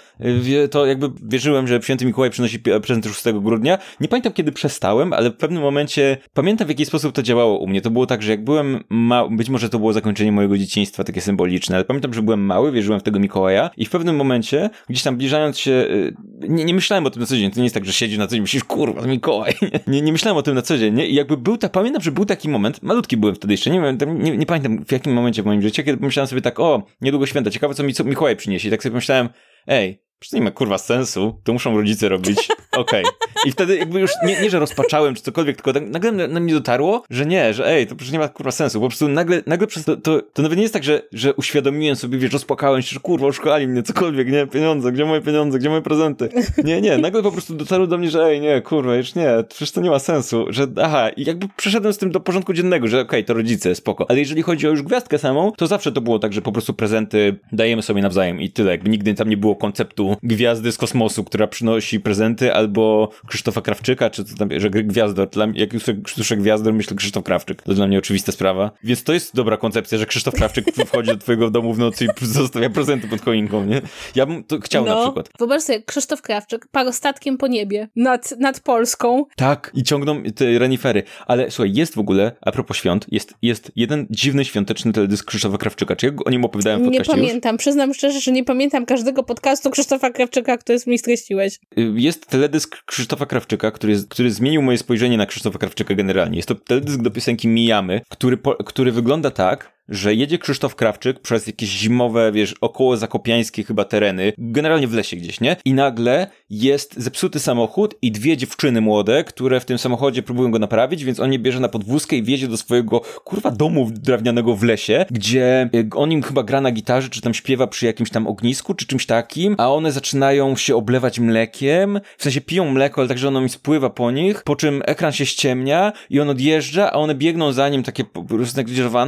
[0.71, 3.77] to jakby wierzyłem, że święty Mikołaj przynosi prezenty 6 grudnia.
[3.99, 7.67] Nie pamiętam, kiedy przestałem, ale w pewnym momencie pamiętam, w jaki sposób to działało u
[7.67, 7.81] mnie.
[7.81, 11.21] To było tak, że jak byłem mały, być może to było zakończenie mojego dzieciństwa, takie
[11.21, 15.03] symboliczne, ale pamiętam, że byłem mały, wierzyłem w tego Mikołaja i w pewnym momencie, gdzieś
[15.03, 17.51] tam zbliżając się, y, nie, nie myślałem o tym na co dzień.
[17.51, 19.53] To nie jest tak, że siedzisz na co dzień myślisz, kurwa, Mikołaj.
[19.87, 21.07] Nie, nie myślałem o tym na co dzień, nie?
[21.07, 24.37] I jakby był tak, pamiętam, że był taki moment, malutki byłem wtedy jeszcze, nie, nie,
[24.37, 27.49] nie pamiętam w jakim momencie w moim życiu, kiedy pomyślałem sobie tak, o, niedługo święta,
[27.49, 28.67] ciekawe co mi co Mikołaj przyniesie.
[28.67, 29.29] I tak sobie pomyślałem,
[29.67, 32.49] ej, Przecież nie ma kurwa sensu, to muszą rodzice robić.
[32.71, 33.03] Okej.
[33.03, 33.11] Okay.
[33.45, 36.53] I wtedy jakby już nie, nie, że rozpaczałem czy cokolwiek, tylko tak nagle na, mnie
[36.53, 38.81] dotarło, że nie, że ej, to przecież nie ma kurwa sensu.
[38.81, 41.95] Po prostu nagle, nagle przez to, to, to nawet nie jest tak, że, że uświadomiłem
[41.95, 45.69] sobie, wiesz, rozpłakałem się, że kurwa, oszukali mnie, cokolwiek, nie, pieniądze, gdzie moje pieniądze, gdzie
[45.69, 46.29] moje prezenty.
[46.63, 49.71] Nie, nie, nagle po prostu dotarło do mnie, że ej, nie, kurwa, już nie, przecież
[49.71, 52.97] to nie ma sensu, że aha, i jakby przeszedłem z tym do porządku dziennego, że
[52.97, 54.05] okej, okay, to rodzice, spoko.
[54.09, 56.73] Ale jeżeli chodzi o już gwiazdkę samą, to zawsze to było tak, że po prostu
[56.73, 61.23] prezenty dajemy sobie nawzajem i tyle, jakby nigdy tam nie było konceptu gwiazdy z kosmosu,
[61.23, 66.73] która przynosi prezenty, albo Krzysztofa Krawczyka, czy co tam, że Gwiazdor, jak już słyszę Gwiazdor,
[66.73, 67.61] myślę Krzysztof Krawczyk.
[67.61, 68.71] To dla mnie oczywista sprawa.
[68.83, 72.25] Więc to jest dobra koncepcja, że Krzysztof Krawczyk wchodzi do twojego domu w nocy i
[72.25, 73.81] zostawia prezenty pod choinką, nie?
[74.15, 75.29] Ja bym to chciał no, na przykład.
[75.39, 79.25] Wyobraź sobie, Krzysztof Krawczyk parostatkiem po niebie nad, nad Polską.
[79.35, 81.03] Tak, i ciągną te renifery.
[81.27, 85.57] Ale słuchaj, jest w ogóle, a propos świąt, jest, jest jeden dziwny świąteczny teledysk Krzysztofa
[85.57, 85.95] Krawczyka.
[85.95, 87.59] Czy ja o nim opowiadałem w podcaście Nie pamiętam, już?
[87.59, 91.59] przyznam szczerze, że nie pamiętam każdego podcastu Krzysztofa Krawczyka, który mi streściłeś.
[91.77, 96.37] Y, jest teledysk Krzysztofa Krawczyka, który, który zmienił moje spojrzenie na Krzysztofa Krawczyka generalnie.
[96.37, 101.47] Jest to teledysk do piosenki Mijamy, który, który wygląda tak, że jedzie Krzysztof Krawczyk przez
[101.47, 105.55] jakieś zimowe, wiesz, około zakopiańskie chyba tereny, generalnie w lesie gdzieś, nie?
[105.65, 110.59] I nagle jest zepsuty samochód i dwie dziewczyny młode, które w tym samochodzie próbują go
[110.59, 114.63] naprawić, więc on je bierze na podwózkę i wjedzie do swojego, kurwa, domu drewnianego w
[114.63, 118.73] lesie, gdzie on im chyba gra na gitarze, czy tam śpiewa przy jakimś tam ognisku,
[118.73, 123.27] czy czymś takim, a one zaczynają się oblewać mlekiem, w sensie piją mleko, ale także
[123.27, 127.15] ono mi spływa po nich, po czym ekran się ściemnia i on odjeżdża, a one
[127.15, 128.61] biegną za nim takie prostu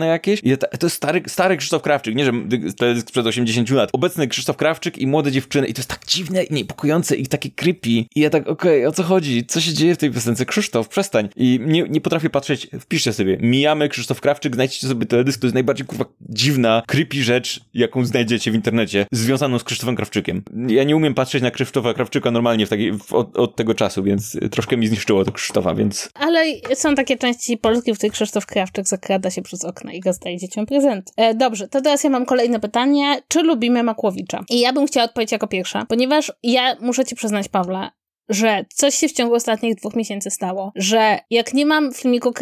[0.05, 2.31] jakieś i to jest stary, stary Krzysztof Krawczyk, nie, że
[2.77, 3.89] to jest sprzed 80 lat.
[3.93, 7.49] Obecny Krzysztof Krawczyk i młode dziewczyny i to jest tak dziwne i niepokojące i takie
[7.49, 7.89] creepy.
[7.89, 9.45] I ja tak, okej, okay, o co chodzi?
[9.45, 10.45] Co się dzieje w tej piosence?
[10.45, 11.29] Krzysztof, przestań.
[11.35, 15.53] I nie, nie potrafię patrzeć, wpiszcie sobie, mijamy Krzysztof Krawczyk, znajdźcie sobie teledysk, to jest
[15.53, 20.43] najbardziej kurwa dziwna, creepy rzecz, jaką znajdziecie w internecie, związaną z Krzysztofem Krawczykiem.
[20.67, 24.37] Ja nie umiem patrzeć na Krzysztofa Krawczyka normalnie w w, od, od, tego czasu, więc
[24.51, 26.09] troszkę mi zniszczyło to Krzysztofa, więc...
[26.13, 26.45] Ale
[26.75, 30.39] są takie części Polski, w których Krzysztof Krawczyk zakrada się przez okna i go zdaje
[30.53, 31.11] dzieciom prezent.
[31.17, 33.21] E, dobrze, to teraz ja mam kolejne pytanie.
[33.27, 34.43] Czy lubimy Makłowicza?
[34.49, 37.89] I ja bym chciała odpowiedzieć jako pierwsza, ponieważ ja muszę ci przyznać, Pawle,
[38.29, 42.33] że coś się w ciągu ostatnich dwóch miesięcy stało, że jak nie mam filmiku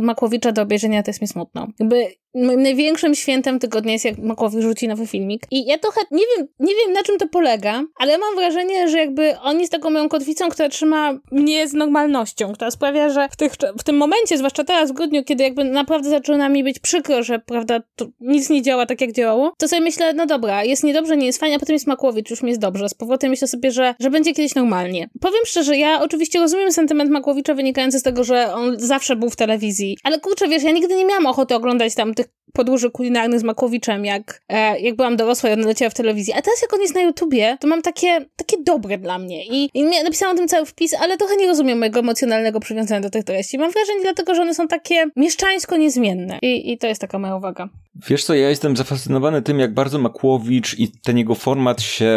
[0.00, 1.66] Makłowicza do obejrzenia, to jest mi smutno.
[1.78, 5.46] Jakby moim największym świętem tygodnia jest jak Makłowicz rzuci nowy filmik.
[5.50, 8.98] I ja trochę nie wiem, nie wiem na czym to polega, ale mam wrażenie, że
[8.98, 13.36] jakby on jest taką moją kotwicą, która trzyma mnie z normalnością, która sprawia, że w,
[13.36, 17.22] tych, w tym momencie, zwłaszcza teraz w grudniu, kiedy jakby naprawdę zaczyna mi być przykro,
[17.22, 17.80] że prawda,
[18.20, 21.40] nic nie działa tak jak działało, to sobie myślę, no dobra, jest niedobrze, nie jest
[21.40, 22.88] fajnie, a potem jest Makłowicz, już mi jest dobrze.
[22.88, 25.08] Z powrotem myślę sobie, że, że będzie kiedyś normalnie.
[25.20, 29.36] Powiem szczerze, ja oczywiście rozumiem sentyment Makłowicza wynikający z tego, że on zawsze był w
[29.36, 32.25] telewizji, ale kurczę, wiesz, ja nigdy nie miałam ochoty oglądać tam tych
[32.56, 36.32] podróży kulinarnych z Makowiczem, jak, e, jak byłam dorosła i on leciała w telewizji.
[36.32, 39.46] A teraz jak on jest na YouTubie, to mam takie, takie dobre dla mnie.
[39.46, 43.10] I, i napisałam o tym cały wpis, ale trochę nie rozumiem mojego emocjonalnego przywiązania do
[43.10, 43.58] tych treści.
[43.58, 46.38] Mam wrażenie dlatego, że one są takie mieszczańsko niezmienne.
[46.42, 47.68] I, i to jest taka moja uwaga.
[48.08, 52.12] Wiesz co, ja jestem zafascynowany tym, jak bardzo Makłowicz i ten jego format się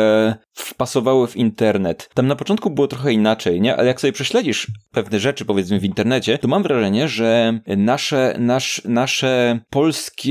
[0.53, 2.09] wpasowały w internet.
[2.13, 3.75] Tam na początku było trochę inaczej, nie?
[3.75, 8.81] Ale jak sobie prześledzisz pewne rzeczy, powiedzmy, w internecie, to mam wrażenie, że nasze, nasz,
[8.85, 10.28] nasze polskie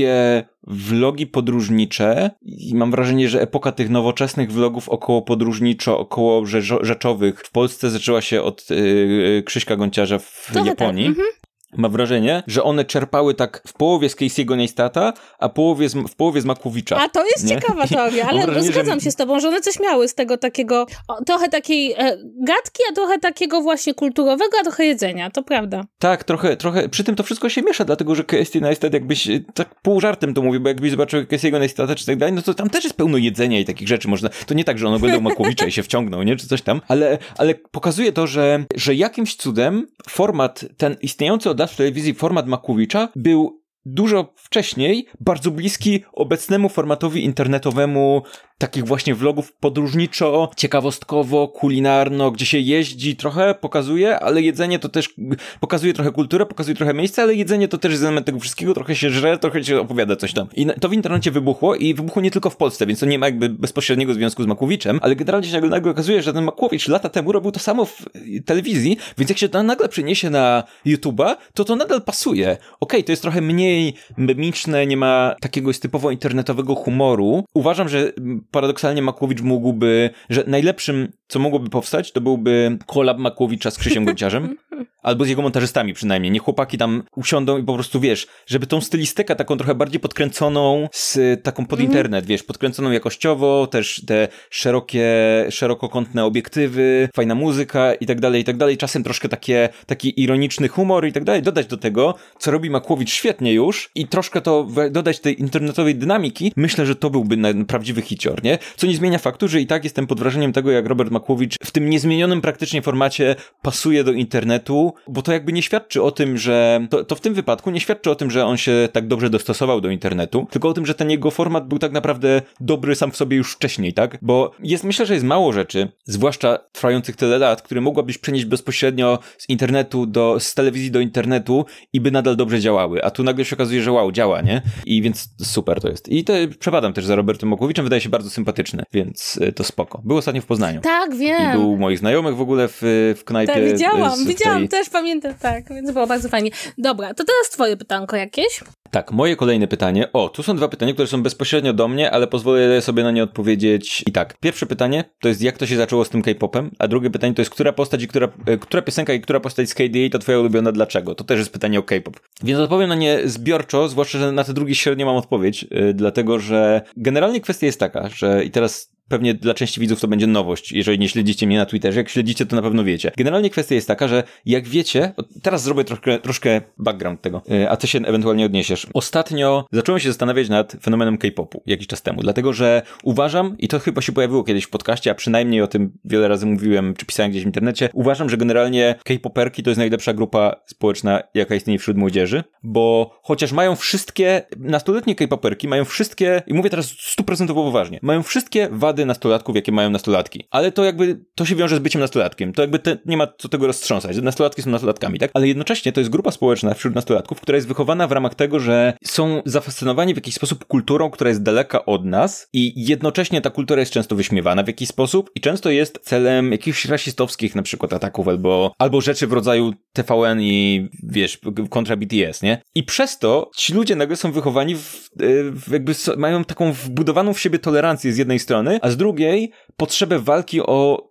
[0.67, 6.45] vlogi podróżnicze i mam wrażenie, że epoka tych nowoczesnych vlogów około podróżniczo, około
[6.81, 10.65] rzeczowych w Polsce zaczęła się od yy, Krzyśka Gonciarza w tak.
[10.65, 11.05] Japonii.
[11.05, 11.17] Tak.
[11.17, 11.39] Mhm
[11.77, 16.15] ma wrażenie, że one czerpały tak w połowie z Casey'ego Neistata, a połowie z, w
[16.15, 16.97] połowie z Makłowicza.
[16.97, 17.55] A to jest nie?
[17.55, 19.03] ciekawa teoria, ale wrażenie, zgadzam że...
[19.03, 22.83] się z tobą, że one coś miały z tego takiego, o, trochę takiej e, gadki,
[22.91, 25.83] a trochę takiego właśnie kulturowego, a trochę jedzenia, to prawda.
[25.99, 29.39] Tak, trochę, trochę, przy tym to wszystko się miesza, dlatego, że Casey Neistat jakbyś, e,
[29.53, 32.53] tak pół żartem to mówię, bo jakbyś zobaczył Casey'ego Neistata czy tak dalej, no to
[32.53, 35.21] tam też jest pełno jedzenia i takich rzeczy, można, to nie tak, że on oglądał
[35.29, 39.35] Makłowicza i się wciągnął, nie, czy coś tam, ale, ale pokazuje to, że, że jakimś
[39.35, 46.69] cudem format, ten istniejący od w telewizji format Makłowicza był dużo wcześniej bardzo bliski obecnemu
[46.69, 48.21] formatowi internetowemu
[48.59, 55.13] takich właśnie vlogów podróżniczo, ciekawostkowo, kulinarno, gdzie się jeździ trochę, pokazuje, ale jedzenie to też
[55.59, 58.95] pokazuje trochę kulturę, pokazuje trochę miejsce, ale jedzenie to też jest element tego wszystkiego, trochę
[58.95, 60.47] się żre, trochę się opowiada coś tam.
[60.55, 63.25] I to w internecie wybuchło i wybuchło nie tylko w Polsce, więc to nie ma
[63.25, 67.31] jakby bezpośredniego związku z Makłowiczem, ale generalnie się nagle okazuje, że ten Makłowicz lata temu
[67.31, 68.05] robił to samo w
[68.45, 72.51] telewizji, więc jak się to nagle przeniesie na YouTube'a, to to nadal pasuje.
[72.51, 77.43] Okej, okay, to jest trochę mniej memiczne, nie ma takiego typowo internetowego humoru.
[77.53, 78.13] Uważam, że
[78.51, 84.55] paradoksalnie Makłowicz mógłby, że najlepszym, co mogłoby powstać, to byłby kolab Makłowicza z Krzysiem Gonciarzem.
[85.03, 86.31] Albo z jego montażystami przynajmniej.
[86.31, 90.89] Niech chłopaki tam usiądą i po prostu, wiesz, żeby tą stylistykę taką trochę bardziej podkręconą
[90.91, 91.89] z taką pod mhm.
[91.89, 95.05] internet, wiesz, podkręconą jakościowo, też te szerokie,
[95.49, 98.77] szerokokątne obiektywy, fajna muzyka i tak dalej, i tak dalej.
[98.77, 101.41] Czasem troszkę takie, taki ironiczny humor i tak dalej.
[101.41, 106.53] Dodać do tego, co robi Makłowicz świetnie już i troszkę to dodać tej internetowej dynamiki.
[106.55, 108.38] Myślę, że to byłby prawdziwy hicior,
[108.77, 111.71] Co nie zmienia faktu, że i tak jestem pod wrażeniem tego, jak Robert Makłowicz w
[111.71, 116.87] tym niezmienionym praktycznie formacie pasuje do internetu, bo to jakby nie świadczy o tym, że
[116.89, 119.81] to, to w tym wypadku nie świadczy o tym, że on się tak dobrze dostosował
[119.81, 123.17] do internetu, tylko o tym, że ten jego format był tak naprawdę dobry sam w
[123.17, 124.17] sobie już wcześniej, tak?
[124.21, 129.19] Bo jest, myślę, że jest mało rzeczy, zwłaszcza trwających tyle lat, które mogłabyś przenieść bezpośrednio
[129.37, 133.45] z internetu do, z telewizji do internetu i by nadal dobrze działały, a tu nagle
[133.45, 134.61] się okazuje, że wow, działa, nie?
[134.85, 136.09] I więc super to jest.
[136.09, 140.01] I to przepadam też za Robertem Mokowiczem, wydaje się bardzo sympatyczny, więc y, to spoko.
[140.05, 140.81] Był ostatnio w Poznaniu.
[140.81, 141.51] Tak, wiem.
[141.51, 142.81] I był moich znajomych w ogóle w,
[143.17, 143.53] w knajpie.
[143.53, 144.69] Tak, widziałam, widziałam, tej...
[144.69, 146.51] też pamiętam, tak, więc było bardzo fajnie.
[146.77, 148.63] Dobra, to teraz twoje pytanko jakieś?
[148.91, 150.11] Tak, moje kolejne pytanie.
[150.13, 153.23] O, tu są dwa pytania, które są bezpośrednio do mnie, ale pozwolę sobie na nie
[153.23, 154.37] odpowiedzieć i tak.
[154.39, 157.41] Pierwsze pytanie to jest jak to się zaczęło z tym K-popem, a drugie pytanie to
[157.41, 160.39] jest która postać i która, e, która piosenka i która postać z KDA to twoja
[160.39, 161.15] ulubiona dlaczego?
[161.15, 162.19] To też jest pytanie o K-pop.
[162.43, 166.39] Więc odpowiem na nie zbiorczo, zwłaszcza, że na te drugie średnio mam odpowiedź, yy, dlatego
[166.39, 170.71] że generalnie kwestia jest taka, że i teraz pewnie dla części widzów to będzie nowość,
[170.71, 171.99] jeżeli nie śledzicie mnie na Twitterze.
[171.99, 173.11] Jak śledzicie, to na pewno wiecie.
[173.17, 177.77] Generalnie kwestia jest taka, że jak wiecie, teraz zrobię troszkę, troszkę background tego, e, a
[177.77, 178.87] ty się ewentualnie odniesiesz.
[178.93, 183.79] Ostatnio zacząłem się zastanawiać nad fenomenem K-popu jakiś czas temu, dlatego że uważam, i to
[183.79, 187.31] chyba się pojawiło kiedyś w podcaście, a przynajmniej o tym wiele razy mówiłem, czy pisałem
[187.31, 191.97] gdzieś w internecie, uważam, że generalnie K-poperki to jest najlepsza grupa społeczna, jaka istnieje wśród
[191.97, 198.23] młodzieży, bo chociaż mają wszystkie, nastoletnie K-poperki mają wszystkie, i mówię teraz stuprocentowo poważnie, mają
[198.23, 200.47] wszystkie wady wady nastolatków, jakie mają nastolatki.
[200.51, 202.53] Ale to jakby, to się wiąże z byciem nastolatkiem.
[202.53, 204.17] To jakby te, nie ma co tego roztrząsać.
[204.17, 205.31] Nastolatki są nastolatkami, tak?
[205.33, 208.93] Ale jednocześnie to jest grupa społeczna wśród nastolatków, która jest wychowana w ramach tego, że
[209.03, 213.79] są zafascynowani w jakiś sposób kulturą, która jest daleka od nas i jednocześnie ta kultura
[213.79, 218.27] jest często wyśmiewana w jakiś sposób i często jest celem jakichś rasistowskich na przykład ataków
[218.27, 222.61] albo, albo rzeczy w rodzaju TVN i wiesz, kontra BTS, nie?
[222.75, 225.09] I przez to ci ludzie nagle są wychowani w,
[225.53, 230.19] w jakby mają taką wbudowaną w siebie tolerancję z jednej strony, a z drugiej potrzebę
[230.19, 231.08] walki o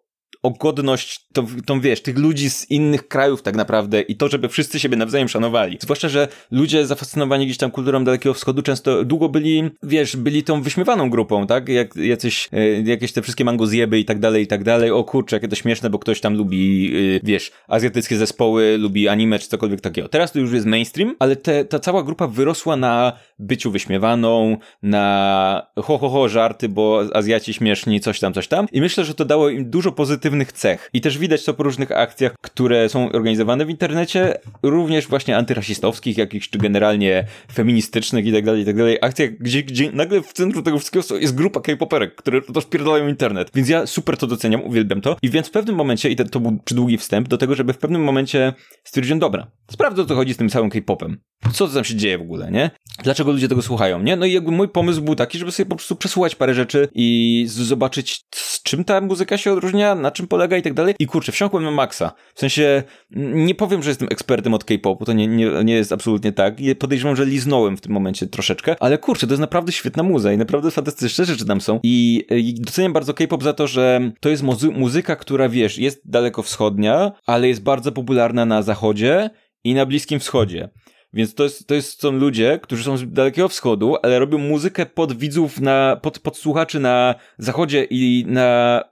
[0.48, 4.48] o godność, to, tą wiesz, tych ludzi z innych krajów tak naprawdę i to, żeby
[4.48, 5.78] wszyscy siebie nawzajem szanowali.
[5.80, 10.62] Zwłaszcza, że ludzie zafascynowani gdzieś tam kulturą Dalekiego Wschodu często długo byli, wiesz, byli tą
[10.62, 11.68] wyśmiewaną grupą, tak?
[11.68, 14.90] Jak jacyś, e, jakieś te wszystkie mangozjeby i tak dalej, i tak dalej.
[14.90, 19.38] O kurczę, jakie to śmieszne, bo ktoś tam lubi, e, wiesz, azjatyckie zespoły, lubi anime
[19.38, 20.08] czy cokolwiek takiego.
[20.08, 25.66] Teraz to już jest mainstream, ale te, ta cała grupa wyrosła na byciu wyśmiewaną, na
[25.76, 28.66] ho, ho, ho, żarty, bo Azjaci śmieszni, coś tam, coś tam.
[28.72, 30.90] I myślę, że to dało im dużo pozytywnych cech.
[30.92, 36.18] I też widać to po różnych akcjach, które są organizowane w internecie, również właśnie antyrasistowskich,
[36.18, 38.98] jakichś, czy generalnie feministycznych i tak dalej, i tak dalej.
[39.02, 43.50] Akcjach, gdzie, gdzie nagle w centrum tego wszystkiego jest grupa K-poperek, które to spierdalają internet.
[43.54, 45.16] Więc ja super to doceniam, uwielbiam to.
[45.22, 47.78] I więc w pewnym momencie, i to, to był przydługi wstęp do tego, żeby w
[47.78, 48.52] pewnym momencie
[48.84, 51.20] stwierdziłem, dobra, sprawdzę o co chodzi z tym całym K-popem.
[51.52, 52.70] Co tam się dzieje w ogóle, nie?
[53.02, 54.16] Dlaczego ludzie tego słuchają, nie?
[54.16, 57.44] No i jakby mój pomysł był taki, żeby sobie po prostu przesłuchać parę rzeczy i
[57.48, 58.20] zobaczyć,
[58.68, 60.94] czym ta muzyka się odróżnia, na czym polega i tak dalej.
[60.98, 62.12] I kurczę, wsiąkłem na maksa.
[62.34, 66.32] W sensie, nie powiem, że jestem ekspertem od K-popu, to nie, nie, nie jest absolutnie
[66.32, 66.54] tak.
[66.78, 70.38] Podejrzewam, że liznąłem w tym momencie troszeczkę, ale kurczę, to jest naprawdę świetna muza i
[70.38, 71.80] naprawdę fantastyczne rzeczy tam są.
[71.82, 76.00] I, i doceniam bardzo K-pop za to, że to jest muzy muzyka, która wiesz, jest
[76.04, 79.30] daleko wschodnia, ale jest bardzo popularna na zachodzie
[79.64, 80.68] i na Bliskim Wschodzie.
[81.12, 84.86] Więc to, jest, to jest, są ludzie, którzy są z Dalekiego Wschodu, ale robią muzykę
[84.86, 88.82] pod widzów, na, pod, pod słuchaczy na zachodzie i na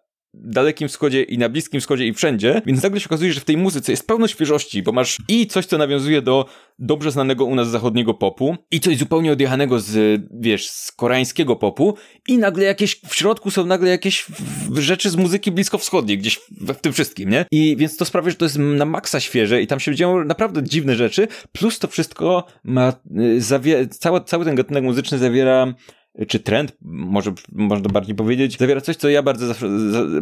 [0.44, 3.56] Dalekim Wschodzie i na Bliskim Wschodzie i wszędzie, więc nagle się okazuje, że w tej
[3.56, 6.46] muzyce jest pełno świeżości, bo masz i coś, co nawiązuje do
[6.78, 11.96] dobrze znanego u nas zachodniego popu i coś zupełnie odjechanego z, wiesz, z koreańskiego popu
[12.28, 14.26] i nagle jakieś, w środku są nagle jakieś
[14.74, 17.44] rzeczy z muzyki bliskowschodniej, gdzieś w, w tym wszystkim, nie?
[17.50, 20.62] I więc to sprawia, że to jest na maksa świeże i tam się dzieją naprawdę
[20.62, 25.74] dziwne rzeczy, plus to wszystko ma, y, zawie, cały, cały ten gatunek muzyczny zawiera
[26.28, 29.68] czy trend, może można bardziej powiedzieć, zawiera coś, co ja bardzo zawsze,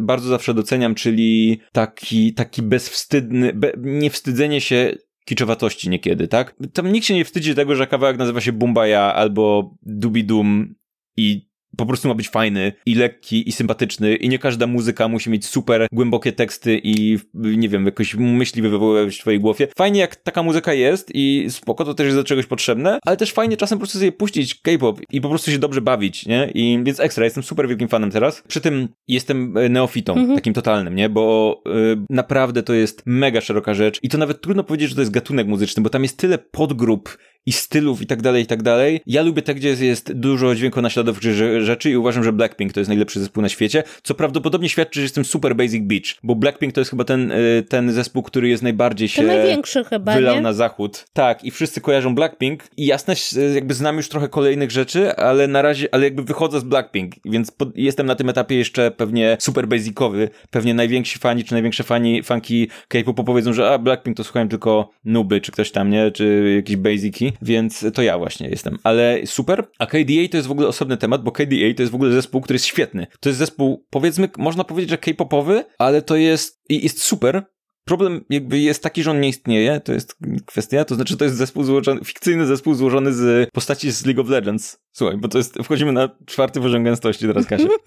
[0.01, 6.55] bardzo zawsze doceniam, czyli taki, taki bezwstydny, be, niewstydzenie się kiczowatości niekiedy, tak?
[6.73, 10.75] Tam nikt się nie wstydzi tego, że kawałek nazywa się Bumbaya albo Dubidum
[11.17, 15.29] i po prostu ma być fajny i lekki i sympatyczny i nie każda muzyka musi
[15.29, 19.67] mieć super głębokie teksty i nie wiem, jakoś myśli wywoływać w twojej głowie.
[19.77, 23.33] Fajnie jak taka muzyka jest i spoko, to też jest do czegoś potrzebne, ale też
[23.33, 26.51] fajnie czasem po prostu sobie puścić K-pop i po prostu się dobrze bawić, nie?
[26.53, 28.43] I więc ekstra, jestem super wielkim fanem teraz.
[28.47, 30.35] Przy tym jestem e, neofitą, mhm.
[30.35, 31.09] takim totalnym, nie?
[31.09, 35.01] Bo y, naprawdę to jest mega szeroka rzecz i to nawet trudno powiedzieć, że to
[35.01, 38.63] jest gatunek muzyczny, bo tam jest tyle podgrup i stylów i tak dalej, i tak
[38.63, 39.01] dalej.
[39.07, 42.87] Ja lubię te, gdzie jest dużo dźwięku naśladowczych rzeczy i uważam, że Blackpink to jest
[42.87, 46.81] najlepszy zespół na świecie, co prawdopodobnie świadczy, że jestem super Basic Beach, bo Blackpink to
[46.81, 50.41] jest chyba ten, y, ten zespół, który jest najbardziej się największy chyba, wylał nie?
[50.41, 51.05] na zachód.
[51.13, 53.15] Tak, i wszyscy kojarzą Blackpink i jasne,
[53.55, 57.51] jakby znam już trochę kolejnych rzeczy, ale na razie, ale jakby wychodzę z Blackpink, więc
[57.51, 62.23] pod, jestem na tym etapie jeszcze pewnie super basicowy, pewnie najwięksi fani, czy największe fani,
[62.23, 66.53] fanki K-popu powiedzą, że a, Blackpink to słuchałem tylko nuby, czy ktoś tam, nie, czy
[66.55, 68.77] jakieś basiki, więc to ja właśnie jestem.
[68.83, 69.67] Ale super.
[69.79, 72.41] A KDA to jest w ogóle osobny temat, bo KDA to jest w ogóle zespół,
[72.41, 73.07] który jest świetny.
[73.19, 77.43] To jest zespół, powiedzmy, można powiedzieć, że K-popowy, ale to jest, i jest super,
[77.85, 81.37] Problem jakby jest taki, że on nie istnieje, to jest kwestia, to znaczy to jest
[81.37, 84.77] zespół złożony, fikcyjny zespół złożony z postaci z League of Legends.
[84.91, 87.67] Słuchaj, bo to jest, wchodzimy na czwarty poziom gęstości teraz, Kasia.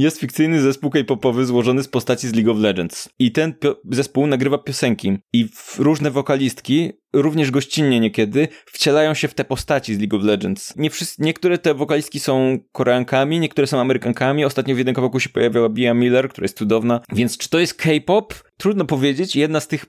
[0.00, 3.08] Jest fikcyjny zespół K-popowy złożony z postaci z League of Legends.
[3.18, 3.54] I ten
[3.90, 5.18] zespół nagrywa piosenki.
[5.32, 10.76] I różne wokalistki, również gościnnie niekiedy, wcielają się w te postaci z League of Legends.
[10.76, 14.44] Nie niektóre te wokalistki są Koreankami, niektóre są Amerykankami.
[14.44, 17.00] Ostatnio w jednym kawałku się pojawiała Bia Miller, która jest cudowna.
[17.12, 18.34] Więc czy to jest K-pop?
[18.56, 19.36] Trudno powiedzieć.
[19.36, 19.86] Jedna z tych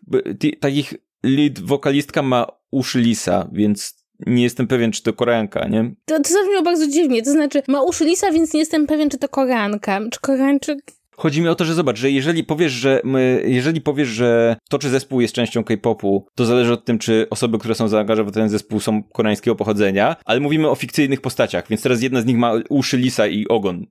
[0.60, 0.94] takich
[1.24, 5.92] lead wokalistka ma uszy lisa, więc nie jestem pewien, czy to Koreanka, nie?
[6.06, 9.18] To, to zabrzmiało bardzo dziwnie, to znaczy ma uszy lisa, więc nie jestem pewien, czy
[9.18, 10.80] to Koreanka, czy Koreańczyk.
[11.16, 14.80] Chodzi mi o to, że zobacz, że jeżeli powiesz, że my, jeżeli powiesz, że to,
[14.80, 18.36] czy zespół jest częścią K-popu, to zależy od tym, czy osoby, które są zaangażowane w
[18.36, 22.38] ten zespół są koreańskiego pochodzenia, ale mówimy o fikcyjnych postaciach, więc teraz jedna z nich
[22.38, 23.86] ma uszy lisa i ogon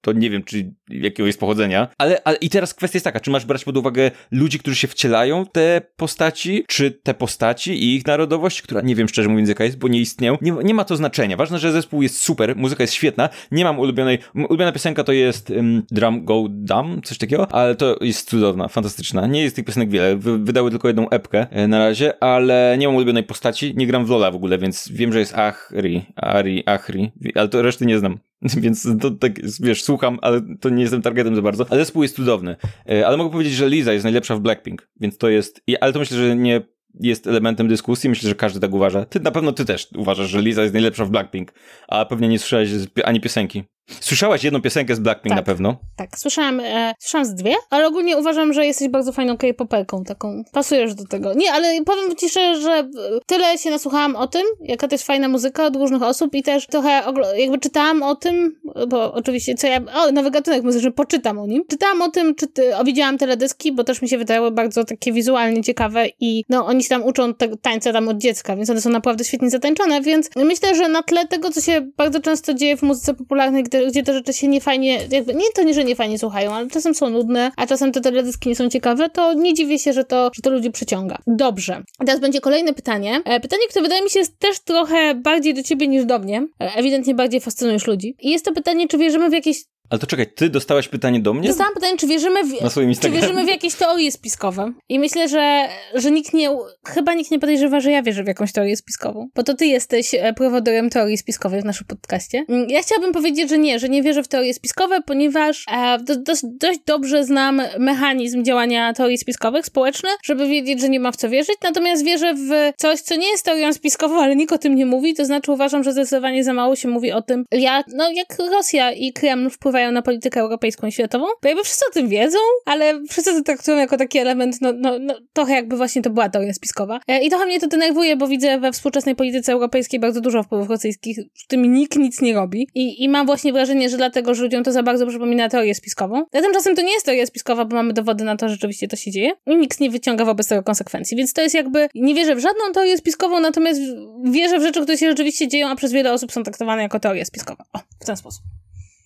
[0.00, 1.88] to nie wiem, czy jakiego jest pochodzenia.
[1.98, 4.88] Ale, ale i teraz kwestia jest taka, czy masz brać pod uwagę ludzi, którzy się
[4.88, 9.64] wcielają te postaci, czy te postaci i ich narodowość, która nie wiem szczerze mówiąc jaka
[9.64, 10.38] jest, bo nie istnieją.
[10.40, 11.36] Nie, nie ma to znaczenia.
[11.36, 13.28] Ważne, że zespół jest super, muzyka jest świetna.
[13.50, 17.96] Nie mam ulubionej, ulubiona piosenka to jest um, Drum Go Dum, coś takiego, ale to
[18.00, 19.26] jest cudowna, fantastyczna.
[19.26, 22.86] Nie jest tych piosenek wiele, Wy, wydały tylko jedną epkę e, na razie, ale nie
[22.86, 26.62] mam ulubionej postaci, nie gram w Lola w ogóle, więc wiem, że jest Achri, Ari,
[26.66, 28.18] Achri, ale to reszty nie znam.
[28.62, 31.66] Więc to tak, wiesz, słucham, ale to nie jestem targetem za bardzo.
[31.70, 32.56] Ale zespół jest cudowny.
[32.88, 35.98] E, ale mogę powiedzieć, że Liza jest najlepsza w Blackpink, więc to jest, ale to
[35.98, 36.62] myślę, że nie
[37.00, 38.10] jest elementem dyskusji.
[38.10, 39.04] Myślę, że każdy tak uważa.
[39.04, 41.52] Ty na pewno ty też uważasz, że Liza jest najlepsza w Blackpink,
[41.88, 42.70] a pewnie nie słyszałeś
[43.04, 43.64] ani piosenki.
[44.00, 45.76] Słyszałaś jedną piosenkę z Blackpink tak, na pewno?
[45.96, 50.44] Tak, słyszałam, e, słyszałam z dwie, ale ogólnie uważam, że jesteś bardzo fajną K-popelką, taką,
[50.52, 51.34] pasujesz do tego.
[51.34, 52.88] Nie, ale powiem ci szczerze, że
[53.26, 56.66] tyle się nasłuchałam o tym, jaka to jest fajna muzyka od różnych osób i też
[56.66, 57.02] trochę
[57.36, 58.56] jakby czytałam o tym,
[58.88, 61.64] bo oczywiście co ja, o, nowy gatunek muzyczny, poczytam o nim.
[61.68, 65.12] Czytałam o tym, czy ty, o, widziałam teledyski, bo też mi się wydawały bardzo takie
[65.12, 68.80] wizualnie ciekawe i no, oni się tam uczą tego tańca tam od dziecka, więc one
[68.80, 72.76] są naprawdę świetnie zatańczone, więc myślę, że na tle tego, co się bardzo często dzieje
[72.76, 75.84] w muzyce popularnej, gdy gdzie te rzeczy się nie fajnie, jakby, nie to nie, że
[75.84, 79.32] nie fajnie słuchają, ale czasem są nudne, a czasem te teledyski nie są ciekawe, to
[79.32, 81.18] nie dziwię się, że to, że to ludzi przyciąga.
[81.26, 81.82] Dobrze.
[81.98, 83.20] Teraz będzie kolejne pytanie.
[83.24, 86.46] E, pytanie, które wydaje mi się jest też trochę bardziej do ciebie niż do mnie.
[86.60, 88.16] E, ewidentnie bardziej fascynujesz ludzi.
[88.20, 91.34] I jest to pytanie, czy wierzymy w jakieś ale to czekaj, ty dostałaś pytanie do
[91.34, 91.48] mnie?
[91.48, 92.52] Dostałam pytanie, czy wierzymy w,
[93.00, 94.72] czy wierzymy w jakieś teorie spiskowe.
[94.88, 96.50] I myślę, że, że nikt nie,
[96.86, 99.28] chyba nikt nie podejrzewa, że ja wierzę w jakąś teorię spiskową.
[99.34, 102.44] Bo to ty jesteś e, prowodorem teorii spiskowej w naszym podcaście.
[102.48, 106.16] Mm, ja chciałabym powiedzieć, że nie, że nie wierzę w teorie spiskowe, ponieważ e, do,
[106.16, 111.16] do, dość dobrze znam mechanizm działania teorii spiskowych społecznych, żeby wiedzieć, że nie ma w
[111.16, 111.56] co wierzyć.
[111.64, 115.14] Natomiast wierzę w coś, co nie jest teorią spiskową, ale nikt o tym nie mówi.
[115.14, 118.92] To znaczy uważam, że zdecydowanie za mało się mówi o tym, jak, no, jak Rosja
[118.92, 123.02] i Kreml wpływają na politykę europejską i światową, bo jakby wszyscy o tym wiedzą, ale
[123.08, 126.52] wszyscy to traktują jako taki element, no, no, no trochę jakby właśnie to była teoria
[126.52, 127.00] spiskowa.
[127.08, 130.70] E, I trochę mnie to denerwuje, bo widzę we współczesnej polityce europejskiej bardzo dużo wpływów
[130.70, 132.68] rosyjskich, z którymi nikt nic nie robi.
[132.74, 136.24] I, I mam właśnie wrażenie, że dlatego, że ludziom to za bardzo przypomina teorię spiskową.
[136.32, 138.96] A tymczasem to nie jest teoria spiskowa, bo mamy dowody na to, że rzeczywiście to
[138.96, 141.16] się dzieje i nikt nie wyciąga wobec tego konsekwencji.
[141.16, 143.80] Więc to jest jakby, nie wierzę w żadną teorię spiskową, natomiast
[144.24, 147.24] wierzę w rzeczy, które się rzeczywiście dzieją, a przez wiele osób są traktowane jako teoria
[147.24, 147.64] spiskowa.
[147.72, 148.42] O, w ten sposób.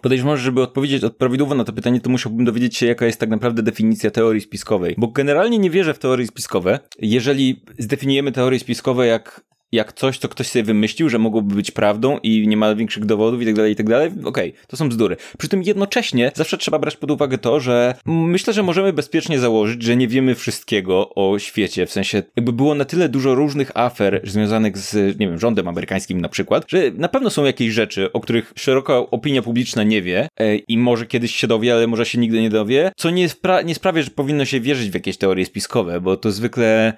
[0.02, 3.30] Podejrzewam, że żeby odpowiedzieć prawidłowo na to pytanie, to musiałbym dowiedzieć się, jaka jest tak
[3.30, 4.94] naprawdę definicja teorii spiskowej.
[4.98, 6.78] Bo generalnie nie wierzę w teorie spiskowe.
[6.98, 12.18] Jeżeli zdefiniujemy teorie spiskowe jak jak coś, co ktoś sobie wymyślił, że mogłoby być prawdą
[12.22, 15.16] i nie ma większych dowodów i tak dalej, i tak dalej, okej, to są bzdury.
[15.38, 19.82] Przy tym jednocześnie zawsze trzeba brać pod uwagę to, że myślę, że możemy bezpiecznie założyć,
[19.82, 24.20] że nie wiemy wszystkiego o świecie, w sensie jakby było na tyle dużo różnych afer
[24.24, 28.20] związanych z, nie wiem, rządem amerykańskim na przykład, że na pewno są jakieś rzeczy, o
[28.20, 32.18] których szeroka opinia publiczna nie wie e, i może kiedyś się dowie, ale może się
[32.18, 35.46] nigdy nie dowie, co nie, spra- nie sprawia, że powinno się wierzyć w jakieś teorie
[35.46, 36.92] spiskowe, bo to zwykle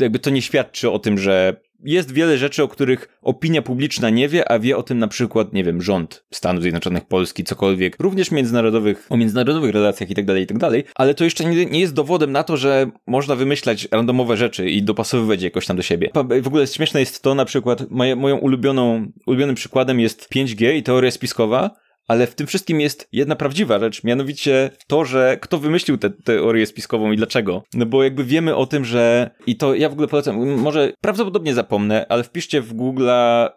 [0.00, 4.28] jakby to nie świadczy o tym, że jest wiele rzeczy, o których opinia publiczna nie
[4.28, 8.30] wie, a wie o tym na przykład, nie wiem, rząd Stanów Zjednoczonych, Polski, cokolwiek, również
[8.30, 10.58] międzynarodowych, o międzynarodowych relacjach i tak dalej, i tak
[10.94, 14.82] ale to jeszcze nie, nie jest dowodem na to, że można wymyślać randomowe rzeczy i
[14.82, 16.10] dopasowywać je jakoś tam do siebie.
[16.42, 20.82] W ogóle śmieszne jest to, na przykład, moje, moją ulubioną, ulubionym przykładem jest 5G i
[20.82, 25.98] teoria spiskowa, ale w tym wszystkim jest jedna prawdziwa rzecz, mianowicie to, że kto wymyślił
[25.98, 27.62] tę teorię spiskową i dlaczego.
[27.74, 31.54] No bo jakby wiemy o tym, że i to ja w ogóle polecam, może prawdopodobnie
[31.54, 33.10] zapomnę, ale wpiszcie w Google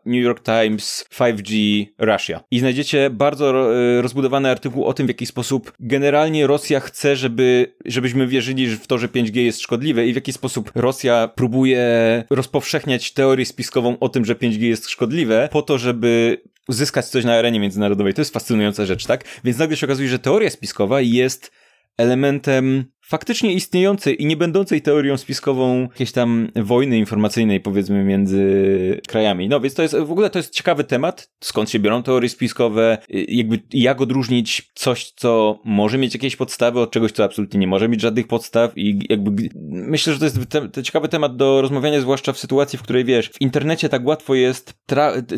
[0.06, 5.26] New York Times 5G Russia i znajdziecie bardzo e, rozbudowany artykuł o tym, w jaki
[5.26, 10.16] sposób generalnie Rosja chce, żeby, żebyśmy wierzyli w to, że 5G jest szkodliwe i w
[10.16, 11.80] jaki sposób Rosja próbuje
[12.30, 17.34] rozpowszechniać teorię spiskową o tym, że 5G jest szkodliwe, po to, żeby uzyskać coś na
[17.36, 18.14] arenie międzynarodowej.
[18.14, 19.24] To jest fascynująca rzecz, tak?
[19.44, 21.52] Więc nagle się okazuje, że teoria spiskowa jest
[21.98, 29.50] elementem faktycznie istniejącej i nie będącej teorią spiskową jakiejś tam wojny informacyjnej, powiedzmy, między krajami.
[29.50, 32.98] No więc to jest w ogóle to jest ciekawy temat, skąd się biorą teorie spiskowe,
[33.10, 37.90] jakby jak odróżnić coś, co może mieć jakieś podstawy od czegoś, co absolutnie nie może
[37.90, 42.02] mieć żadnych podstaw i jakby myślę, że to jest te, te ciekawy temat do rozmawiania,
[42.02, 44.74] zwłaszcza w sytuacji, w której wiesz, w internecie tak łatwo jest,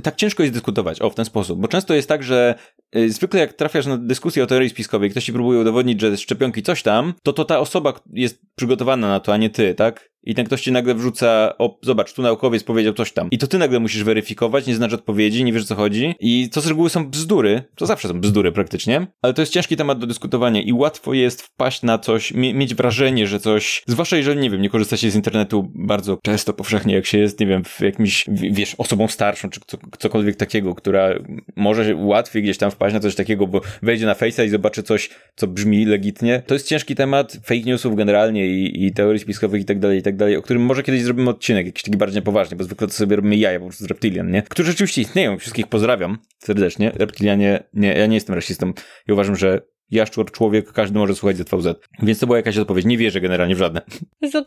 [0.03, 2.55] tak ciężko jest dyskutować, o w ten sposób, bo często jest tak, że
[2.95, 6.63] y, zwykle jak trafiasz na dyskusję o teorii spiskowej, ktoś ci próbuje udowodnić, że szczepionki
[6.63, 10.10] coś tam, to to ta osoba jest przygotowana na to, a nie ty, tak?
[10.23, 13.27] I ten ktoś ci nagle wrzuca, o, zobacz, tu naukowiec powiedział coś tam.
[13.31, 16.15] I to ty nagle musisz weryfikować, nie znasz odpowiedzi, nie wiesz o co chodzi.
[16.19, 19.75] I to z reguły są bzdury, to zawsze są bzdury praktycznie, ale to jest ciężki
[19.75, 24.17] temat do dyskutowania i łatwo jest wpaść na coś, mie mieć wrażenie, że coś, zwłaszcza
[24.17, 27.47] jeżeli, nie wiem, nie korzysta się z internetu bardzo często, powszechnie, jak się jest, nie
[27.47, 31.09] wiem, w jakimś, wiesz, osobą starszą, czy co, cokolwiek takiego, która
[31.55, 35.09] może łatwiej gdzieś tam wpaść na coś takiego, bo wejdzie na Face'a i zobaczy coś,
[35.35, 36.43] co brzmi legitnie.
[36.47, 40.01] To jest ciężki temat fake newsów generalnie i, i teorii spiskowych i tak dalej, i
[40.01, 42.87] tak tak dalej, o którym może kiedyś zrobimy odcinek, jakiś taki bardziej poważny, bo zwykle
[42.87, 44.41] to sobie robimy jaja po prostu z reptilian, nie?
[44.41, 46.91] Którzy rzeczywiście istnieją, wszystkich pozdrawiam serdecznie.
[46.95, 48.73] Reptilianie, nie, ja nie jestem rasistą
[49.07, 51.67] i uważam, że jaszczur człowiek, każdy może słuchać ZVZ.
[52.03, 52.85] Więc to była jakaś odpowiedź.
[52.85, 53.81] Nie wierzę generalnie w żadne.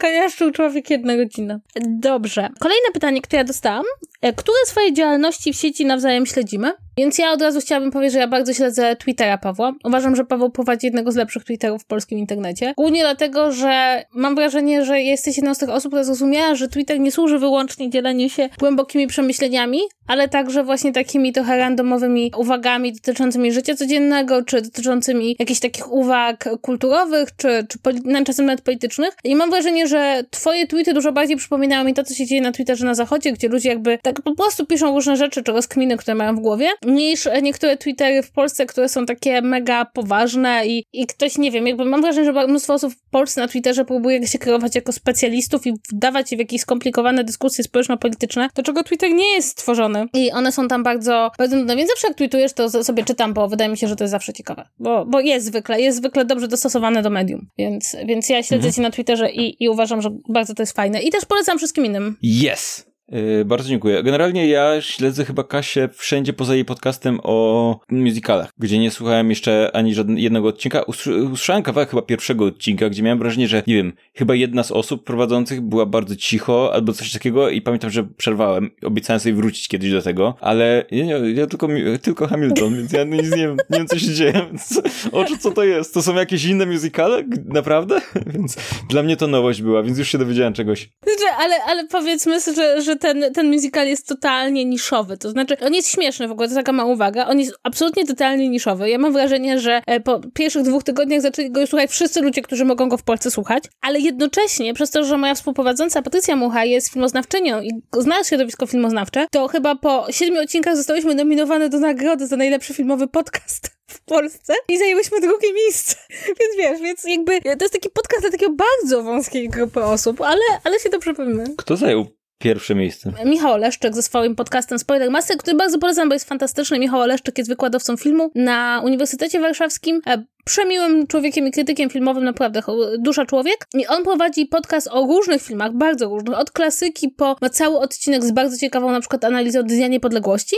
[0.03, 1.61] Jaszczur człowiek jedna godzina.
[1.87, 2.49] Dobrze.
[2.61, 3.85] Kolejne pytanie, które ja dostałam.
[4.25, 6.73] E, które swoje działalności w sieci nawzajem śledzimy?
[6.97, 9.73] Więc ja od razu chciałabym powiedzieć, że ja bardzo śledzę Twittera Pawła.
[9.85, 12.75] Uważam, że Paweł prowadzi jednego z lepszych Twitterów w polskim internecie.
[12.77, 17.01] Głównie dlatego, że mam wrażenie, że jesteś jedną z tych osób, która zrozumiała, że Twitter
[17.01, 23.53] nie służy wyłącznie dzieleniu się głębokimi przemyśleniami, ale także właśnie takimi trochę randomowymi uwagami dotyczącymi
[23.53, 27.79] życia codziennego, czy dotyczącymi jakichś takich uwag kulturowych, czy, czy
[28.25, 29.17] czasem nawet politycznych.
[29.25, 32.53] I mam wrażenie, że twoje tweety dużo bardziej przypominają mi to, co się dzieje na
[32.53, 36.15] Twitterze na zachodzie, gdzie ludzie jakby tak po prostu piszą różne rzeczy, czy rozkminy, które
[36.15, 41.07] mają w głowie niż niektóre Twittery w Polsce, które są takie mega poważne i, i
[41.07, 44.39] ktoś, nie wiem, jakby mam wrażenie, że mnóstwo osób w Polsce na Twitterze próbuje się
[44.39, 49.35] kierować jako specjalistów i wdawać się w jakieś skomplikowane dyskusje społeczno-polityczne, do czego Twitter nie
[49.35, 53.05] jest stworzony i one są tam bardzo, bardzo nudne, więc zawsze jak tweetujesz, to sobie
[53.05, 55.99] czytam, bo wydaje mi się, że to jest zawsze ciekawe, bo, bo jest zwykle, jest
[55.99, 58.73] zwykle dobrze dostosowane do medium, więc, więc ja śledzę mhm.
[58.73, 61.87] cię na Twitterze i, i uważam, że bardzo to jest fajne i też polecam wszystkim
[61.87, 62.17] innym.
[62.23, 62.94] Yes!
[63.09, 64.03] Yy, bardzo dziękuję.
[64.03, 69.71] Generalnie ja śledzę chyba Kasię wszędzie poza jej podcastem o musicalach, gdzie nie słuchałem jeszcze
[69.75, 70.83] ani żadnego jednego odcinka.
[70.83, 75.05] Usłyszałem kawałek chyba pierwszego odcinka, gdzie miałem wrażenie, że nie wiem, chyba jedna z osób
[75.05, 78.71] prowadzących była bardzo cicho albo coś takiego i pamiętam, że przerwałem.
[78.85, 81.69] Obiecałem sobie wrócić kiedyś do tego, ale ja, nie, ja tylko,
[82.03, 84.33] tylko Hamilton, więc ja nic nie wiem, nie wiem co się dzieje.
[84.55, 84.81] Więc,
[85.13, 85.95] o co to jest?
[85.95, 87.25] To są jakieś inne musicale?
[87.45, 88.01] Naprawdę?
[88.35, 88.57] Więc
[88.91, 90.89] dla mnie to nowość była, więc już się dowiedziałem czegoś.
[91.03, 95.17] Znaczy, ale, ale powiedzmy, że, że ten, ten musical jest totalnie niszowy.
[95.17, 97.27] To znaczy, on jest śmieszny w ogóle, to taka mała uwaga.
[97.27, 98.91] On jest absolutnie totalnie niszowy.
[98.91, 102.65] Ja mam wrażenie, że e, po pierwszych dwóch tygodniach zaczęli go słuchać wszyscy ludzie, którzy
[102.65, 106.89] mogą go w Polsce słuchać, ale jednocześnie, przez to, że moja współprowadząca Patrycja Mucha jest
[106.89, 112.37] filmoznawczynią i zna środowisko filmoznawcze, to chyba po siedmiu odcinkach zostałyśmy nominowane do nagrody za
[112.37, 115.97] najlepszy filmowy podcast w Polsce i zajęłyśmy drugie miejsce.
[116.41, 120.43] Więc wiesz, więc jakby to jest taki podcast dla takiego bardzo wąskiej grupy osób, ale,
[120.65, 121.45] ale się dobrze bawimy.
[121.57, 122.07] Kto zajął
[122.45, 123.13] Pierwsze miejsce.
[123.25, 126.79] Michał Oleszczyk ze swoim podcastem Spoiler Master, który bardzo polecam, bo jest fantastyczny.
[126.79, 130.01] Michał Oleszczyk jest wykładowcą filmu na Uniwersytecie Warszawskim.
[130.07, 132.61] E, przemiłym człowiekiem i krytykiem filmowym, naprawdę
[132.99, 133.67] dusza człowiek.
[133.75, 138.25] I on prowadzi podcast o różnych filmach, bardzo różnych, od klasyki po, ma cały odcinek
[138.25, 140.57] z bardzo ciekawą na przykład analizą Dnia Niepodległości.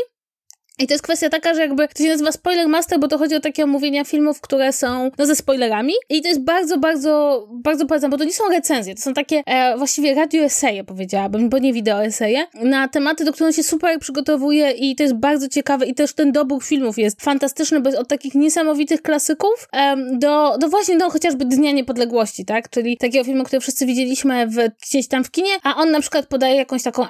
[0.79, 3.35] I to jest kwestia taka, że jakby to się nazywa Spoiler Master, bo to chodzi
[3.35, 5.93] o takie omówienia filmów, które są no ze spoilerami.
[6.11, 9.43] I to jest bardzo, bardzo, bardzo polecam, bo to nie są recenzje, to są takie
[9.47, 13.99] e, właściwie radio eseje, powiedziałabym, bo nie wideo eseje, na tematy, do których się super
[13.99, 18.01] przygotowuje i to jest bardzo ciekawe i też ten dobór filmów jest fantastyczny, bo jest
[18.01, 22.70] od takich niesamowitych klasyków e, do, do właśnie, no chociażby Dnia Niepodległości, tak?
[22.70, 26.27] Czyli takiego filmu, który wszyscy widzieliśmy w, gdzieś tam w kinie, a on na przykład
[26.27, 27.09] podaje jakąś taką e,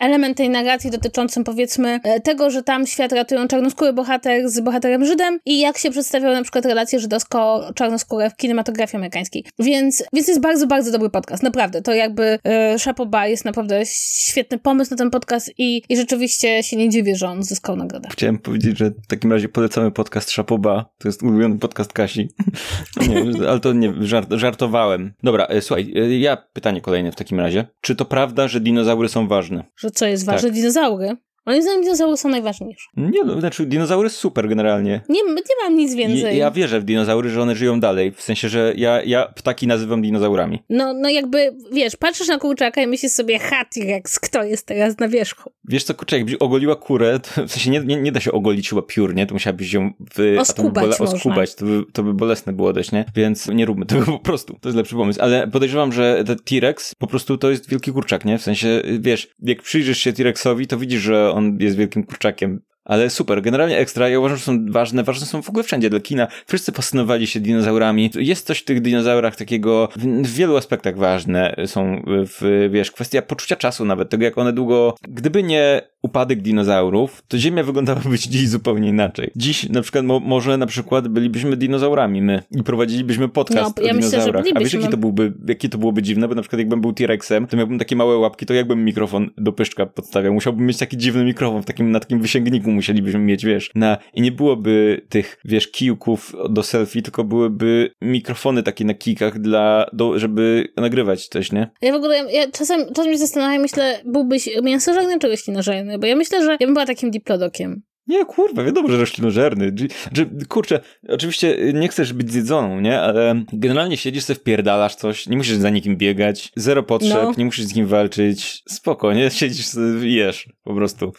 [0.00, 4.60] element tej narracji dotyczącym powiedzmy e, tego, że tam świat świat ratują czarnoskóry bohater z
[4.60, 9.44] bohaterem Żydem i jak się przedstawiały na przykład relacje żydowsko-czarnoskóre w kinematografii amerykańskiej.
[9.58, 11.82] Więc, więc jest bardzo, bardzo dobry podcast, naprawdę.
[11.82, 13.82] To jakby e, Szapoba jest naprawdę
[14.26, 18.08] świetny pomysł na ten podcast i, i rzeczywiście się nie dziwię, że on zyskał nagrodę.
[18.12, 20.90] Chciałem powiedzieć, że w takim razie polecamy podcast Szapoba.
[20.98, 22.28] To jest ulubiony podcast Kasi.
[23.08, 25.12] nie, ale to nie, żart, żartowałem.
[25.22, 27.66] Dobra, e, słuchaj, e, ja pytanie kolejne w takim razie.
[27.80, 29.64] Czy to prawda, że dinozaury są ważne?
[29.76, 30.48] Że co jest ważne?
[30.48, 30.58] Tak.
[30.58, 31.16] Dinozaury?
[31.48, 32.88] Moim zdaniem dinozaury są najważniejsze.
[32.96, 35.00] Nie, no, znaczy dinozaury super generalnie.
[35.08, 36.22] Nie, nie mam nic więcej.
[36.22, 38.12] Ja, ja wierzę w dinozaury, że one żyją dalej.
[38.12, 40.62] W sensie, że ja, ja ptaki nazywam dinozaurami.
[40.70, 44.98] No, no jakby, wiesz, patrzysz na kurczaka i myślisz sobie, ha, T-Rex, kto jest teraz
[44.98, 45.50] na wierzchu?
[45.64, 48.68] Wiesz co, kurczak, jakbyś ogoliła kurę, to, w sensie nie, nie, nie, da się ogolić
[48.68, 52.14] chyba piórnie, to musiałabyś ją w, oskubać, to by bole, oskubać to, by, to by
[52.14, 53.04] bolesne było dość, nie?
[53.14, 54.58] Więc nie róbmy tego po prostu.
[54.60, 55.22] To jest lepszy pomysł.
[55.22, 58.38] Ale podejrzewam, że ten T-Rex po prostu to jest wielki kurczak, nie?
[58.38, 62.60] W sensie, wiesz, jak przyjrzysz się T-Rexowi, to widzisz, że on jest wielkim kurczakiem.
[62.84, 64.08] Ale super, generalnie ekstra.
[64.08, 66.28] Ja uważam, że są ważne, ważne są w ogóle wszędzie dla kina.
[66.46, 68.10] Wszyscy fascynowali się dinozaurami.
[68.14, 69.88] Jest coś w tych dinozaurach takiego,
[70.24, 74.94] w wielu aspektach ważne są, w, wiesz, kwestia poczucia czasu nawet, tego jak one długo,
[75.08, 79.30] gdyby nie upadek dinozaurów, to Ziemia wyglądałaby dziś zupełnie inaczej.
[79.36, 83.90] Dziś na przykład mo może na przykład bylibyśmy dinozaurami my i prowadzilibyśmy podcast no, ja
[83.90, 84.44] o dinozaurach.
[84.44, 86.92] Myślę, A wiesz, jaki to byłby, jakie to byłoby dziwne, bo na przykład jakbym był
[86.92, 90.34] T-Rexem, to miałbym takie małe łapki, to jakbym mikrofon do pyszczka podstawiał.
[90.34, 94.22] Musiałbym mieć taki dziwny mikrofon, w takim, na takim wysięgniku musielibyśmy mieć, wiesz, na, i
[94.22, 100.18] nie byłoby tych, wiesz, kijków do selfie, tylko byłyby mikrofony takie na kijkach dla, do,
[100.18, 101.70] żeby nagrywać coś, nie?
[101.82, 106.16] Ja w ogóle, ja czasem, czasem się zastanawiam, myślę, byłbyś mięsożerny czy roślinożerny, bo ja
[106.16, 107.82] myślę, że ja bym była takim diplodokiem.
[108.08, 109.72] Nie, kurwa, wiadomo, że roślinożerny.
[110.12, 113.00] Że, kurczę, oczywiście nie chcesz być zjedzoną, nie?
[113.00, 117.32] Ale generalnie siedzisz sobie, wpierdalasz coś, nie musisz za nikim biegać, zero potrzeb, no.
[117.38, 119.30] nie musisz z kim walczyć, spoko, nie?
[119.40, 119.66] Siedzisz
[120.02, 121.12] jesz, po prostu.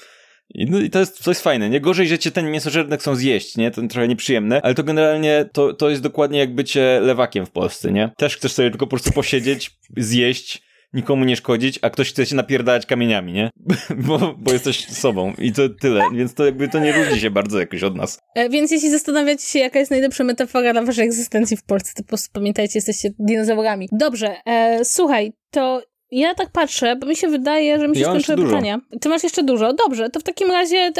[0.53, 1.81] I, no, I to jest coś fajne, nie?
[1.81, 3.71] Gorzej, że cię ten mięsożerny chcą zjeść, nie?
[3.71, 7.91] To trochę nieprzyjemne, ale to generalnie to, to jest dokładnie jak bycie lewakiem w Polsce,
[7.91, 8.11] nie?
[8.17, 12.35] Też chcesz sobie tylko po prostu posiedzieć, zjeść, nikomu nie szkodzić, a ktoś chce się
[12.35, 13.49] napierdalać kamieniami, nie?
[14.07, 17.59] bo, bo jesteś sobą i to tyle, więc to jakby to nie różni się bardzo
[17.59, 18.19] jakoś od nas.
[18.35, 22.03] E, więc jeśli zastanawiacie się, jaka jest najlepsza metafora na waszej egzystencji w Polsce, to
[22.03, 23.89] po prostu pamiętajcie, jesteście dinozaurami.
[23.91, 25.81] Dobrze, e, słuchaj, to
[26.11, 28.79] ja tak patrzę, bo mi się wydaje, że mi się ja skończyły pytania.
[29.01, 29.73] Ty masz jeszcze dużo.
[29.73, 30.91] Dobrze, to w takim razie...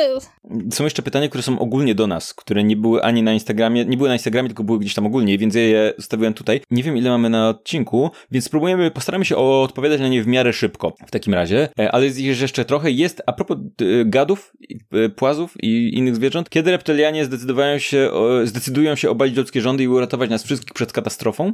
[0.71, 3.97] Są jeszcze pytania, które są ogólnie do nas, które nie były ani na Instagramie, nie
[3.97, 6.61] były na Instagramie, tylko były gdzieś tam ogólnie, więc ja je zostawiłem tutaj.
[6.71, 10.53] Nie wiem, ile mamy na odcinku, więc spróbujemy, postaramy się odpowiadać na nie w miarę
[10.53, 12.91] szybko w takim razie, e, ale jest jeszcze trochę.
[12.91, 14.53] Jest, a propos e, gadów,
[14.91, 18.11] e, płazów i innych zwierząt, kiedy reptilianie zdecydowają się,
[18.43, 21.53] zdecydują się obalić ludzkie rządy i uratować nas wszystkich przed katastrofą?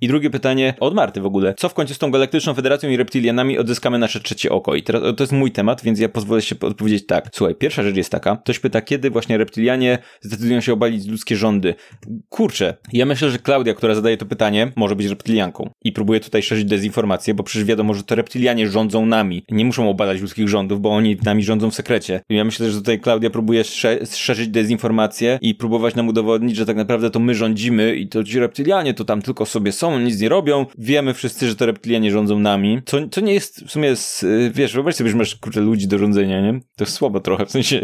[0.00, 1.54] I drugie pytanie od Marty w ogóle.
[1.58, 4.74] Co w końcu z tą Galaktyczną Federacją i reptilianami odzyskamy nasze trzecie oko?
[4.74, 7.28] I teraz to jest mój temat, więc ja pozwolę się odpowiedzieć tak.
[7.32, 8.36] Słuchaj, pierwsza rzecz jest taka.
[8.36, 11.74] Ktoś pyta, kiedy właśnie reptilianie zdecydują się obalić ludzkie rządy.
[12.28, 15.70] Kurczę, ja myślę, że Klaudia, która zadaje to pytanie, może być reptilianką.
[15.84, 19.44] I próbuje tutaj szerzyć dezinformację, bo przecież wiadomo, że to reptilianie rządzą nami.
[19.50, 22.20] Nie muszą obalać ludzkich rządów, bo oni nami rządzą w sekrecie.
[22.28, 23.64] Ja myślę, że tutaj Klaudia próbuje
[24.14, 28.40] szerzyć dezinformację i próbować nam udowodnić, że tak naprawdę to my rządzimy i to ci
[28.40, 30.66] reptilianie to tam tylko sobie są, nic nie robią.
[30.78, 32.80] Wiemy wszyscy, że to reptilianie rządzą nami.
[32.86, 35.98] Co, co nie jest w sumie, z, wiesz, wyobraź sobie, że masz kurczę ludzi do
[35.98, 36.60] rządzenia, nie?
[36.76, 37.80] To jest słabo trochę, w sensie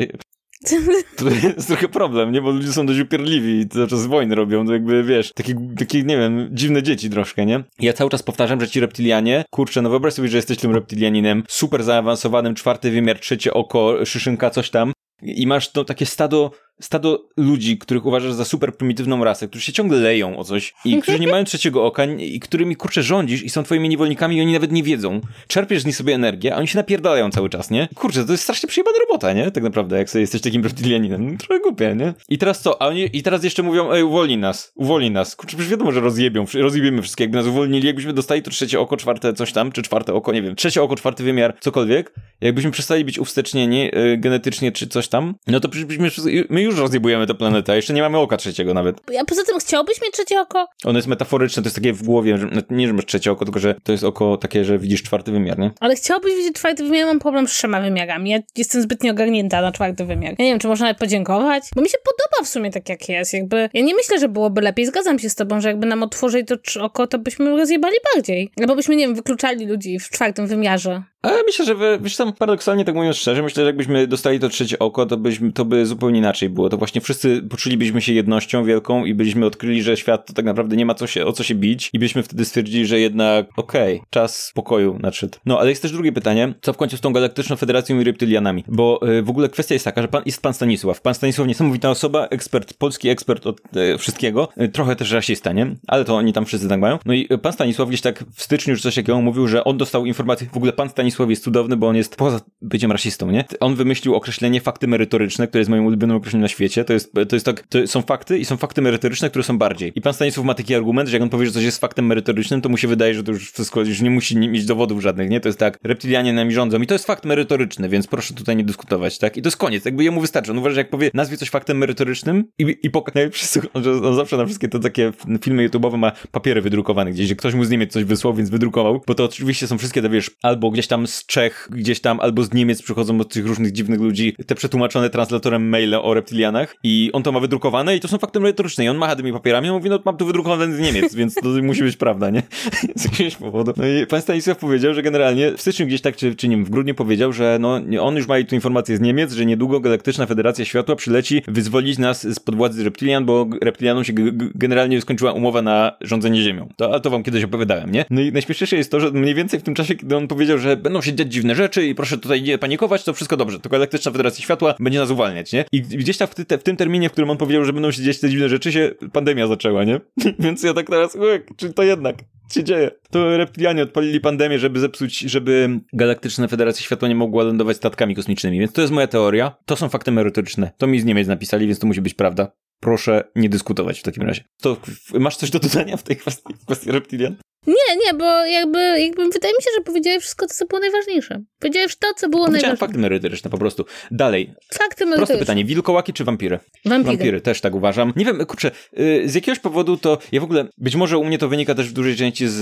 [1.16, 2.43] to jest trochę problem, nie?
[2.43, 6.03] Bo ludzie są dość upierdliwi i cały czas wojny robią, to jakby, wiesz, takie, takie,
[6.03, 7.64] nie wiem, dziwne dzieci troszkę, nie?
[7.80, 11.43] Ja cały czas powtarzam, że ci reptilianie, kurczę, no wyobraź sobie, że jesteś tym reptilianinem,
[11.49, 17.28] super zaawansowanym, czwarty wymiar, trzecie oko, szyszynka, coś tam i masz to takie stado stado
[17.36, 21.20] ludzi, których uważasz za super prymitywną rasę, którzy się ciągle leją o coś i którzy
[21.20, 24.72] nie mają trzeciego oka i którymi kurczę rządzisz i są twoimi niewolnikami i oni nawet
[24.72, 25.20] nie wiedzą.
[25.46, 27.88] Czerpiesz z nich sobie energię, a oni się napierdalają cały czas, nie?
[27.94, 29.50] Kurczę, to jest strasznie przyjebana robota, nie?
[29.50, 31.38] Tak naprawdę, jak sobie jesteś takim reptilianinem.
[31.38, 32.14] Trochę głupie, nie?
[32.28, 32.82] I teraz co?
[32.82, 35.36] A oni, i teraz jeszcze mówią, ej, uwolnij nas, uwolnij nas.
[35.36, 37.24] Kurczę, przecież wiadomo, że rozjebią, rozjebiemy wszystkie.
[37.24, 40.42] Jakby nas uwolnili, jakbyśmy dostali to trzecie oko, czwarte coś tam, czy czwarte oko, nie
[40.42, 45.34] wiem, trzecie oko, czwarty wymiar, cokolwiek, jakbyśmy przestali być uwstecznieni yy, genetycznie, czy coś tam,
[45.46, 46.10] no to przecież byśmy,
[46.50, 49.00] my już już rozjebujemy tę planetę, a jeszcze nie mamy oka trzeciego nawet.
[49.20, 50.66] A poza tym chciałbyś mieć trzecie oko?
[50.84, 53.60] Ono jest metaforyczne, to jest takie w głowie, że, nie, że masz trzecie oko, tylko
[53.60, 55.70] że to jest oko takie, że widzisz czwarty wymiar, nie?
[55.80, 58.30] Ale chciałbyś widzieć czwarty wymiar, mam problem z trzema wymiarami.
[58.30, 60.34] Ja jestem zbytnio ogarnięta na czwarty wymiar.
[60.38, 63.08] Ja nie wiem, czy można nawet podziękować, bo mi się podoba w sumie tak jak
[63.08, 63.68] jest, jakby.
[63.74, 66.84] Ja nie myślę, że byłoby lepiej, zgadzam się z tobą, że jakby nam otworzyć to
[66.84, 68.52] oko, to byśmy rozjebali bardziej.
[68.60, 71.02] Albo byśmy, nie wiem, wykluczali ludzi w czwartym wymiarze.
[71.22, 74.48] Ale myślę, że wy, wiesz tam paradoksalnie tak mówiąc szczerze, myślę, że jakbyśmy dostali to
[74.48, 76.68] trzecie oko, to, byśmy, to by zupełnie inaczej było.
[76.68, 80.76] To właśnie wszyscy poczulibyśmy się jednością wielką i byśmy odkryli, że świat to tak naprawdę
[80.76, 83.96] nie ma co się, o co się bić i byśmy wtedy stwierdzili, że jednak okej,
[83.96, 85.38] okay, czas spokoju nadszedł.
[85.46, 88.64] No, ale jest też drugie pytanie, co w końcu z tą Galaktyczną Federacją i Reptylianami?
[88.68, 91.00] Bo y, w ogóle kwestia jest taka, że pan, jest pan Stanisław.
[91.00, 95.76] Pan Stanisław niesamowita osoba, ekspert, polski ekspert od y, wszystkiego, y, trochę też rasista, nie?
[95.86, 96.98] Ale to oni tam wszyscy tak mają.
[97.06, 100.06] No i pan Stanisław gdzieś tak w styczniu czy coś takiego mówił, że on dostał
[100.06, 103.44] informację, w ogóle pan Stanisław jest cudowny, bo on jest poza byciem rasistą, nie?
[103.60, 106.84] On wymyślił określenie fakty merytoryczne, które jest moim ulubionym określeniem na świecie.
[106.84, 109.92] To jest, to jest tak, to są fakty i są fakty merytoryczne, które są bardziej.
[109.94, 112.60] I pan Stanisław ma taki argument, że jak on powie, że coś jest faktem merytorycznym,
[112.60, 115.40] to mu się wydaje, że to już wszystko, już nie musi mieć dowodów żadnych, nie?
[115.40, 118.64] To jest tak, reptilianie nami rządzą i to jest fakt merytoryczny, więc proszę tutaj nie
[118.64, 119.36] dyskutować, tak?
[119.36, 120.50] I to jest koniec, jakby jemu wystarczy.
[120.50, 123.30] On uważa, że jak powie, nazwie coś faktem merytorycznym i, i pokaże,
[123.74, 127.64] on zawsze na wszystkie te takie filmy YouTube'owe ma papiery wydrukowane gdzieś, że ktoś mu
[127.64, 130.86] z Niemiec coś wysłał, więc wydrukował, bo to oczywiście są wszystkie te, wiesz, albo gdzieś
[130.86, 134.55] tam z Czech, gdzieś tam, albo z Niemiec przychodzą od tych różnych dziwnych ludzi, te
[134.55, 138.84] przetłumaczone translatorem maile o reptilianach i on to ma wydrukowane i to są fakty merytoryczne
[138.84, 141.48] i on macha tymi papierami, on mówi, no mam to wydrukowane z Niemiec, więc to
[141.62, 142.42] musi być prawda, nie?
[142.96, 143.72] Z jakiegoś powodu.
[143.76, 146.70] No i pan Stanisław powiedział, że generalnie w styczniu gdzieś tak, czy, czy nie w
[146.70, 150.64] grudniu powiedział, że no on już ma tu informację z Niemiec, że niedługo Galaktyczna Federacja
[150.64, 154.12] Światła przyleci wyzwolić nas spod władzy reptilian, bo reptilianom się
[154.55, 156.68] generalnie skończyła umowa na rządzenie Ziemią.
[156.76, 158.05] To, ale to wam kiedyś opowiadałem, nie?
[158.11, 160.76] No i najśmieszniejsze jest to, że mniej więcej w tym czasie, kiedy on powiedział, że
[160.93, 163.61] będą się dziać dziwne rzeczy i proszę tutaj nie panikować, to wszystko dobrze.
[163.61, 165.64] To Galaktyczna Federacja Światła będzie nas uwalniać, nie?
[165.72, 168.03] I gdzieś tam w, ty, w tym terminie, w którym on powiedział, że będą się
[168.03, 170.01] dziać te dziwne rzeczy, się pandemia zaczęła, nie?
[170.38, 171.16] Więc ja tak teraz,
[171.57, 172.16] czy to jednak
[172.53, 172.90] się dzieje?
[173.11, 178.59] To reptilianie odpalili pandemię, żeby zepsuć, żeby Galaktyczna Federacja Światła nie mogła lądować statkami kosmicznymi.
[178.59, 179.57] Więc to jest moja teoria.
[179.64, 180.70] To są fakty merytoryczne.
[180.78, 182.53] To mi z Niemiec napisali, więc to musi być prawda.
[182.80, 184.45] Proszę nie dyskutować w takim razie.
[184.62, 184.76] To
[185.14, 187.36] masz coś do dodania w tej kwestii, w kwestii reptilian?
[187.66, 191.40] Nie, nie, bo jakby, jakby wydaje mi się, że powiedziałeś wszystko to, co było najważniejsze.
[191.58, 192.76] Powiedziałeś to, co było najważniejsze.
[192.76, 193.84] fakty merytoryczne po prostu.
[194.10, 194.54] Dalej.
[194.74, 195.16] Fakty merytoryczne.
[195.16, 196.58] Proste pytanie, wilkołaki czy wampiry?
[196.84, 197.16] Wampiry.
[197.16, 198.12] Wampiry, też tak uważam.
[198.16, 201.38] Nie wiem, kurczę, y, z jakiegoś powodu to, ja w ogóle, być może u mnie
[201.38, 202.58] to wynika też w dużej części z,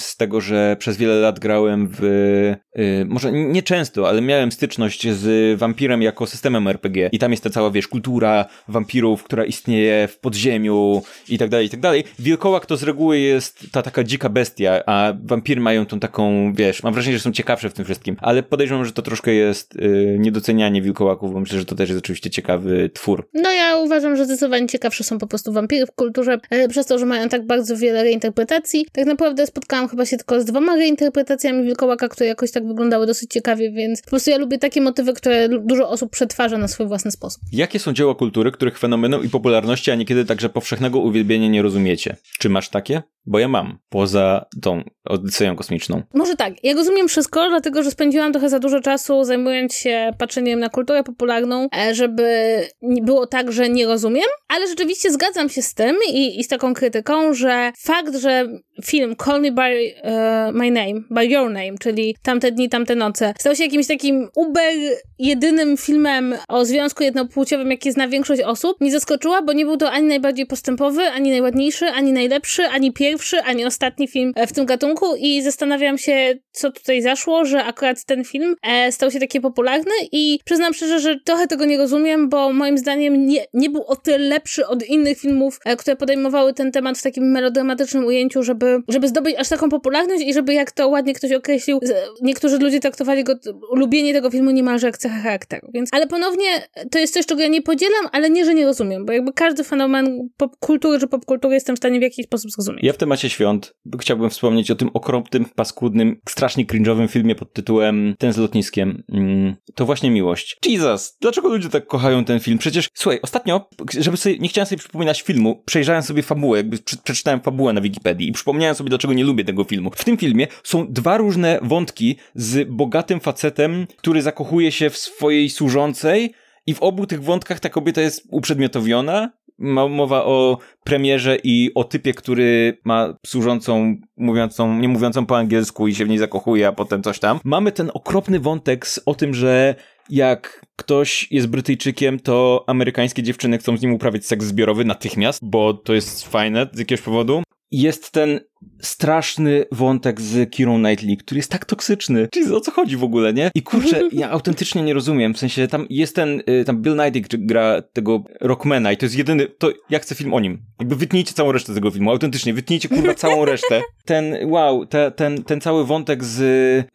[0.00, 5.08] z tego, że przez wiele lat grałem w, y, może nie często, ale miałem styczność
[5.10, 10.08] z wampirem jako systemem RPG i tam jest ta cała, wiesz, kultura wampirów, która istnieje
[10.08, 12.04] w podziemiu i tak dalej, i tak dalej.
[12.18, 16.82] Wilkołak to z reguły jest ta taka dzika bestia, a wampiry mają tą taką, wiesz,
[16.82, 20.16] mam wrażenie, że są ciekawsze w tym wszystkim, ale podejrzewam, że to troszkę jest yy,
[20.18, 23.28] niedocenianie wilkołaków, bo myślę, że to też jest oczywiście ciekawy twór.
[23.34, 26.98] No ja uważam, że zdecydowanie ciekawsze są po prostu wampiry w kulturze, e, przez to,
[26.98, 28.86] że mają tak bardzo wiele reinterpretacji.
[28.92, 33.32] Tak naprawdę spotkałam chyba się tylko z dwoma reinterpretacjami wilkołaka, które jakoś tak wyglądały dosyć
[33.32, 37.10] ciekawie, więc po prostu ja lubię takie motywy, które dużo osób przetwarza na swój własny
[37.10, 37.42] sposób.
[37.52, 42.16] Jakie są dzieła kultury, których fenomenu i popularności, a niekiedy także powszechnego uwielbienia nie rozumiecie?
[42.38, 43.02] Czy masz takie?
[43.26, 46.02] Bo ja mam, poza tą Odyseją kosmiczną.
[46.14, 50.60] Może tak, ja rozumiem wszystko, dlatego że spędziłam trochę za dużo czasu zajmując się patrzeniem
[50.60, 55.74] na kulturę popularną, e, żeby było tak, że nie rozumiem, ale rzeczywiście zgadzam się z
[55.74, 58.48] tym i, i z taką krytyką, że fakt, że
[58.84, 63.34] film Call Me By uh, My Name, By Your Name, czyli Tamte dni, tamte noce,
[63.38, 64.72] stał się jakimś takim uber
[65.18, 69.90] jedynym filmem o związku jednopłciowym, jaki zna większość osób, nie zaskoczyła, bo nie był to
[69.90, 75.06] ani najbardziej postępowy, ani najładniejszy, ani najlepszy, ani pierwszy, ani ostatni film w tym gatunku
[75.16, 79.92] i zastanawiam się, co tutaj zaszło, że akurat ten film e, stał się taki popularny
[80.12, 83.96] i przyznam szczerze, że trochę tego nie rozumiem, bo moim zdaniem nie, nie był o
[83.96, 88.82] tyle lepszy od innych filmów, e, które podejmowały ten temat w takim melodramatycznym ujęciu, żeby,
[88.88, 91.80] żeby zdobyć aż taką popularność i żeby, jak to ładnie ktoś określił,
[92.22, 93.34] niektórzy ludzie traktowali go,
[93.72, 95.68] lubienie tego filmu niemalże jak cechę charakteru.
[95.74, 96.46] Więc, ale ponownie,
[96.90, 99.64] to jest coś, czego ja nie podzielam, ale nie, że nie rozumiem, bo jakby każdy
[99.64, 102.84] fenomen popkultury czy popkultury jestem w stanie w jakiś sposób zrozumieć.
[102.84, 108.14] Ja w temacie świąt chciałbym wspomnieć o tym okropnym, paskudnym, strasznie cringe'owym filmie pod tytułem
[108.18, 109.02] Ten z lotniskiem.
[109.12, 110.56] Mm, to właśnie miłość.
[110.66, 112.58] Jesus, dlaczego ludzie tak kochają ten film?
[112.58, 113.68] Przecież, słuchaj, ostatnio,
[113.98, 118.28] żeby sobie, nie chciałem sobie przypominać filmu, przejrzałem sobie fabułę, jakby przeczytałem fabułę na Wikipedii
[118.28, 119.90] i przypomniałem sobie, dlaczego nie lubię tego filmu.
[119.96, 125.50] W tym filmie są dwa różne wątki z bogatym facetem, który zakochuje się w swojej
[125.50, 126.34] służącej
[126.66, 132.14] i w obu tych wątkach ta kobieta jest uprzedmiotowiona, mowa o premierze i o typie,
[132.14, 137.02] który ma służącą, mówiącą, nie mówiącą po angielsku i się w niej zakochuje, a potem
[137.02, 137.40] coś tam.
[137.44, 139.74] Mamy ten okropny wątek z, o tym, że
[140.10, 145.74] jak ktoś jest Brytyjczykiem, to amerykańskie dziewczyny chcą z nim uprawiać seks zbiorowy natychmiast, bo
[145.74, 147.42] to jest fajne z jakiegoś powodu.
[147.70, 148.40] Jest ten
[148.80, 152.28] straszny wątek z Kirą Knightley, który jest tak toksyczny.
[152.32, 153.50] Czyli o co chodzi w ogóle, nie?
[153.54, 155.34] I kurczę, ja autentycznie nie rozumiem.
[155.34, 159.18] W sensie tam jest ten, y, tam Bill Nighy gra tego Rockmana i to jest
[159.18, 160.58] jedyny, to ja chcę film o nim.
[160.80, 163.82] Jakby wytnijcie całą resztę tego filmu, autentycznie, wytnijcie kurwa całą resztę.
[164.04, 166.36] Ten, wow, te, ten, ten cały wątek z,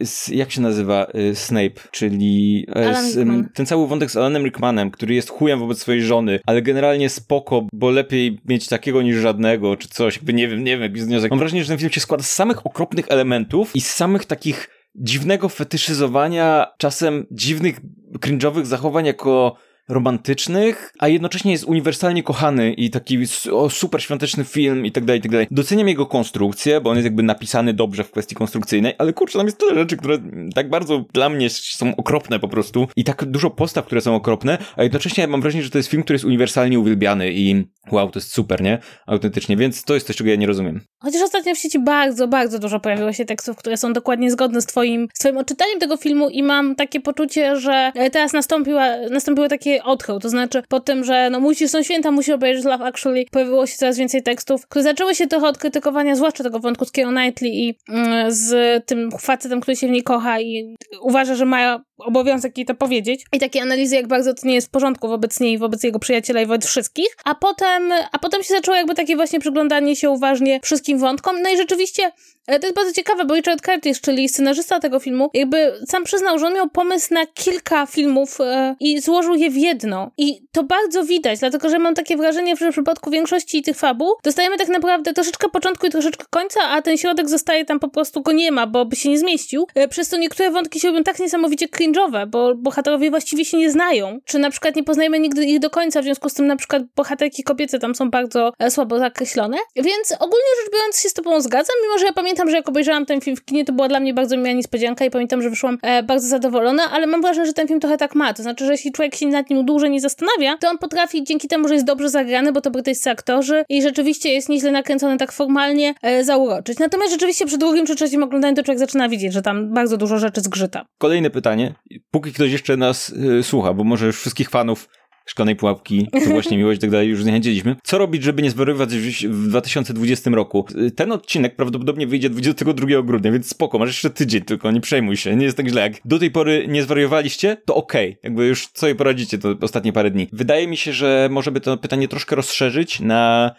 [0.04, 3.16] z jak się nazywa, y, Snape, czyli e, z,
[3.54, 7.68] ten cały wątek z Alanem Rickmanem, który jest chujem wobec swojej żony, ale generalnie spoko,
[7.74, 11.32] bo lepiej mieć takiego niż żadnego, czy coś, jakby nie wiem, nie wiem, jakiś związek.
[11.32, 14.70] Mam wrażenie, że ten film się składa z samych okropnych elementów i z samych takich
[14.96, 17.80] dziwnego fetyszyzowania, czasem dziwnych,
[18.20, 19.56] cringe'owych zachowań jako
[19.90, 23.18] romantycznych, a jednocześnie jest uniwersalnie kochany i taki
[23.52, 25.48] o, super świąteczny film i tak dalej, i tak dalej.
[25.52, 29.48] Doceniam jego konstrukcję, bo on jest jakby napisany dobrze w kwestii konstrukcyjnej, ale kurczę, tam
[29.48, 30.18] jest tyle rzeczy, które
[30.56, 34.58] tak bardzo dla mnie są okropne po prostu i tak dużo postaw, które są okropne,
[34.76, 38.20] a jednocześnie mam wrażenie, że to jest film, który jest uniwersalnie uwielbiany i wow, to
[38.20, 38.80] jest super, nie?
[39.08, 40.82] Autentycznie, więc to jest coś, czego ja nie rozumiem.
[41.00, 44.66] Chociaż ostatnio w sieci bardzo, bardzo dużo pojawiło się tekstów, które są dokładnie zgodne z
[44.66, 49.79] twoim, z twoim odczytaniem tego filmu i mam takie poczucie, że teraz nastąpiła, nastąpiło takie
[49.84, 53.68] odchył, to znaczy po tym, że no musisz, są święta, musisz obejrzeć Love Actually, pojawiło
[53.68, 57.12] się coraz więcej tekstów, które zaczęły się trochę od krytykowania, zwłaszcza tego wątku z Keira
[57.12, 61.84] Knightley i mm, z tym facetem, który się w niej kocha i uważa, że ma
[62.00, 63.26] obowiązek jej to powiedzieć.
[63.34, 66.42] I takie analizy, jak bardzo to nie jest w porządku wobec niej, wobec jego przyjaciela
[66.42, 67.18] i wobec wszystkich.
[67.26, 71.42] A potem, a potem się zaczęło jakby takie właśnie przyglądanie się uważnie wszystkim wątkom.
[71.42, 72.12] No i rzeczywiście
[72.48, 76.40] e, to jest bardzo ciekawe, bo Richard Curtis, czyli scenarzysta tego filmu, jakby sam przyznał,
[76.40, 80.12] że on miał pomysł na kilka filmów e, i złożył je w jedno.
[80.18, 84.14] I to bardzo widać, dlatego że mam takie wrażenie, że w przypadku większości tych fabuł
[84.24, 88.22] dostajemy tak naprawdę troszeczkę początku i troszeczkę końca, a ten środek zostaje tam po prostu
[88.22, 89.68] go nie ma, bo by się nie zmieścił.
[89.76, 93.72] E, przez to niektóre wątki się robią tak niesamowicie cringe'owe, bo bohaterowie właściwie się nie
[93.72, 96.56] znają, czy na przykład nie poznajemy nigdy ich do końca, w związku z tym na
[96.56, 99.58] przykład bohaterki kobiece tam są bardzo e, słabo zakreślone.
[99.76, 103.06] Więc ogólnie rzecz biorąc się z tobą zgadzam, mimo że ja pamiętam, że jak obejrzałam
[103.06, 105.78] ten film w kinie, to była dla mnie bardzo miła niespodzianka i pamiętam, że wyszłam
[105.82, 108.34] e, bardzo zadowolona, ale mam wrażenie, że ten film trochę tak ma.
[108.34, 111.48] To znaczy, że jeśli człowiek się nad nim dłużej nie zastanawia, to on potrafi dzięki
[111.48, 115.32] temu, że jest dobrze zagrany, bo to brytyjscy aktorzy i rzeczywiście jest nieźle nakręcony tak
[115.32, 116.80] formalnie, e, zauroczyć.
[116.80, 120.20] Natomiast rzeczywiście przy drugim czy trzecim oglądaniu to człowiek zaczyna widzieć, że tam bardzo dużo
[120.20, 120.86] rzeczy zgrzyta.
[120.98, 121.74] Kolejne pytanie.
[122.12, 124.90] Póki ktoś jeszcze nas y, słucha, bo może już wszystkich fanów
[125.30, 127.76] szklanej pułapki, to właśnie miłość i tak dalej już zniechęciliśmy.
[127.84, 130.66] Co robić, żeby nie zwariować w 2020 roku?
[130.96, 135.36] Ten odcinek prawdopodobnie wyjdzie 22 grudnia, więc spoko, masz jeszcze tydzień, tylko nie przejmuj się,
[135.36, 135.82] nie jest tak źle.
[135.82, 138.20] Jak do tej pory nie zwariowaliście, to okej, okay.
[138.24, 140.28] jakby już sobie poradzicie to ostatnie parę dni.
[140.34, 143.52] Wydaje mi się, że może by to pytanie troszkę rozszerzyć na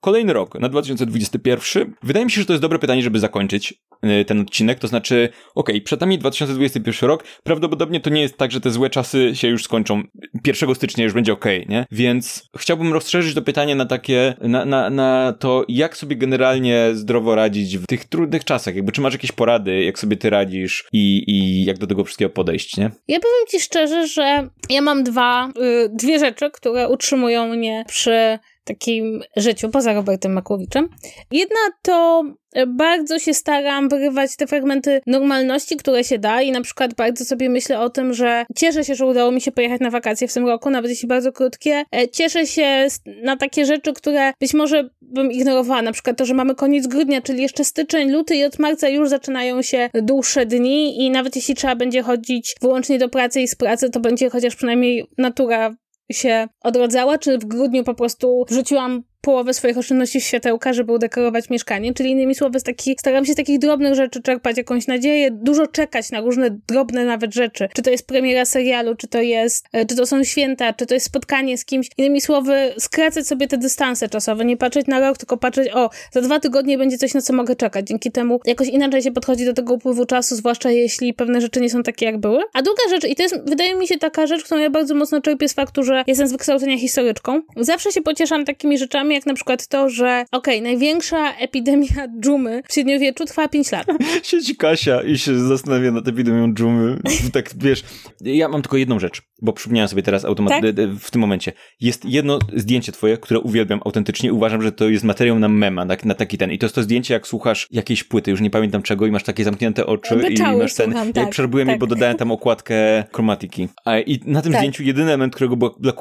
[0.00, 1.94] Kolejny rok, na 2021.
[2.02, 3.74] Wydaje mi się, że to jest dobre pytanie, żeby zakończyć
[4.04, 4.78] y, ten odcinek.
[4.78, 7.24] To znaczy, okej, okay, przed nami 2021 rok.
[7.44, 10.02] Prawdopodobnie to nie jest tak, że te złe czasy się już skończą.
[10.46, 11.86] 1 stycznia już będzie okej, okay, nie?
[11.90, 17.34] Więc chciałbym rozszerzyć to pytanie na takie, na, na, na to, jak sobie generalnie zdrowo
[17.34, 18.74] radzić w tych trudnych czasach.
[18.74, 22.30] Jakby, czy masz jakieś porady, jak sobie ty radzisz i, i jak do tego wszystkiego
[22.30, 22.90] podejść, nie?
[23.08, 28.38] Ja powiem ci szczerze, że ja mam dwa, y, dwie rzeczy, które utrzymują mnie przy
[28.68, 30.88] takim życiu poza Robertem Makłowiczem.
[31.30, 32.24] Jedna to
[32.66, 37.50] bardzo się staram wyrywać te fragmenty normalności, które się da i na przykład bardzo sobie
[37.50, 40.46] myślę o tym, że cieszę się, że udało mi się pojechać na wakacje w tym
[40.46, 41.84] roku, nawet jeśli bardzo krótkie.
[41.92, 42.86] E, cieszę się
[43.22, 47.22] na takie rzeczy, które być może bym ignorowała, na przykład to, że mamy koniec grudnia,
[47.22, 51.54] czyli jeszcze styczeń, luty i od marca już zaczynają się dłuższe dni i nawet jeśli
[51.54, 55.74] trzeba będzie chodzić wyłącznie do pracy i z pracy, to będzie chociaż przynajmniej natura
[56.12, 61.94] się odrodzała, czy w grudniu po prostu wrzuciłam połowę swoich oszczędności światełka, żeby udekorować mieszkanie,
[61.94, 66.10] czyli innymi słowy, taki, staram się z takich drobnych rzeczy czerpać jakąś nadzieję, dużo czekać
[66.10, 69.96] na różne drobne nawet rzeczy, czy to jest premiera serialu, czy to jest, e, czy
[69.96, 74.08] to są święta, czy to jest spotkanie z kimś, innymi słowy, skracać sobie te dystanse
[74.08, 77.32] czasowe, nie patrzeć na rok, tylko patrzeć, o, za dwa tygodnie będzie coś, na co
[77.32, 81.40] mogę czekać, dzięki temu jakoś inaczej się podchodzi do tego upływu czasu, zwłaszcza jeśli pewne
[81.40, 82.42] rzeczy nie są takie, jak były.
[82.52, 85.20] A druga rzecz, i to jest, wydaje mi się, taka rzecz, którą ja bardzo mocno
[85.20, 89.34] czerpię z faktu, że jestem z wykształcenia historyczką, zawsze się pocieszam takimi rzeczami, jak na
[89.34, 93.86] przykład to, że okej, okay, największa epidemia dżumy w średniowieczu trwała 5 lat.
[94.22, 96.98] Siedzi Kasia i się zastanawia nad epidemią dżumy.
[97.32, 97.84] Tak, wiesz,
[98.20, 100.74] ja mam tylko jedną rzecz, bo przypomniałem sobie teraz automat tak?
[101.00, 101.52] w tym momencie.
[101.80, 104.32] Jest jedno zdjęcie twoje, które uwielbiam autentycznie.
[104.32, 106.52] Uważam, że to jest materiał na mema, na, na taki ten.
[106.52, 109.22] I to jest to zdjęcie, jak słuchasz jakiejś płyty, już nie pamiętam czego, i masz
[109.22, 110.90] takie zamknięte oczy Beczały, i masz ten...
[110.90, 111.74] Słucham, tak, ja przerobiłem tak.
[111.74, 113.68] je, bo dodałem tam okładkę chromatiki.
[113.84, 114.60] A, I na tym tak.
[114.60, 115.56] zdjęciu jedyny element, którego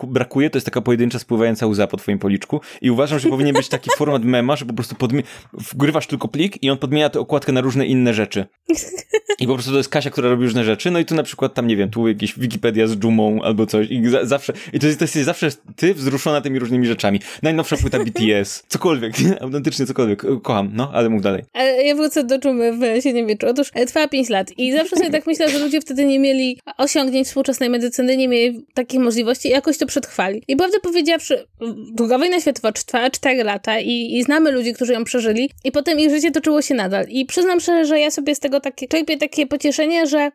[0.07, 3.67] brakuje, to jest taka pojedyncza spływająca łza po twoim policzku i uważam, że powinien być
[3.67, 5.23] taki format mema, że po prostu podmi-
[5.53, 8.45] wgrywasz tylko plik i on podmienia tę okładkę na różne inne rzeczy.
[9.39, 11.53] I po prostu to jest Kasia, która robi różne rzeczy, no i tu na przykład
[11.53, 14.87] tam, nie wiem, tu jakieś Wikipedia z dżumą albo coś i za zawsze, i to
[14.87, 17.19] jest, to zawsze ty wzruszona tymi różnymi rzeczami.
[17.43, 19.41] Najnowsza płyta BTS, cokolwiek, nie?
[19.43, 20.23] autentycznie cokolwiek.
[20.43, 21.43] Kocham, no, ale mów dalej.
[21.85, 23.47] Ja wrócę do dżumy w średniowieczu.
[23.47, 26.59] Otóż e, trwała 5 lat i zawsze sobie tak myślę, że ludzie wtedy nie mieli
[26.77, 30.43] osiągnięć współczesnej medycyny, nie mieli takich możliwości i jakoś to przetrwali.
[30.47, 31.47] I prawdę powiedziawszy,
[31.93, 32.71] druga wojna światowa
[33.11, 36.75] 4 lata i, i znamy ludzi, którzy ją przeżyli i potem ich życie toczyło się
[36.75, 37.05] nadal.
[37.09, 40.31] I przyznam szczerze, że ja sobie z tego takie, czerpię takie pocieszenie, że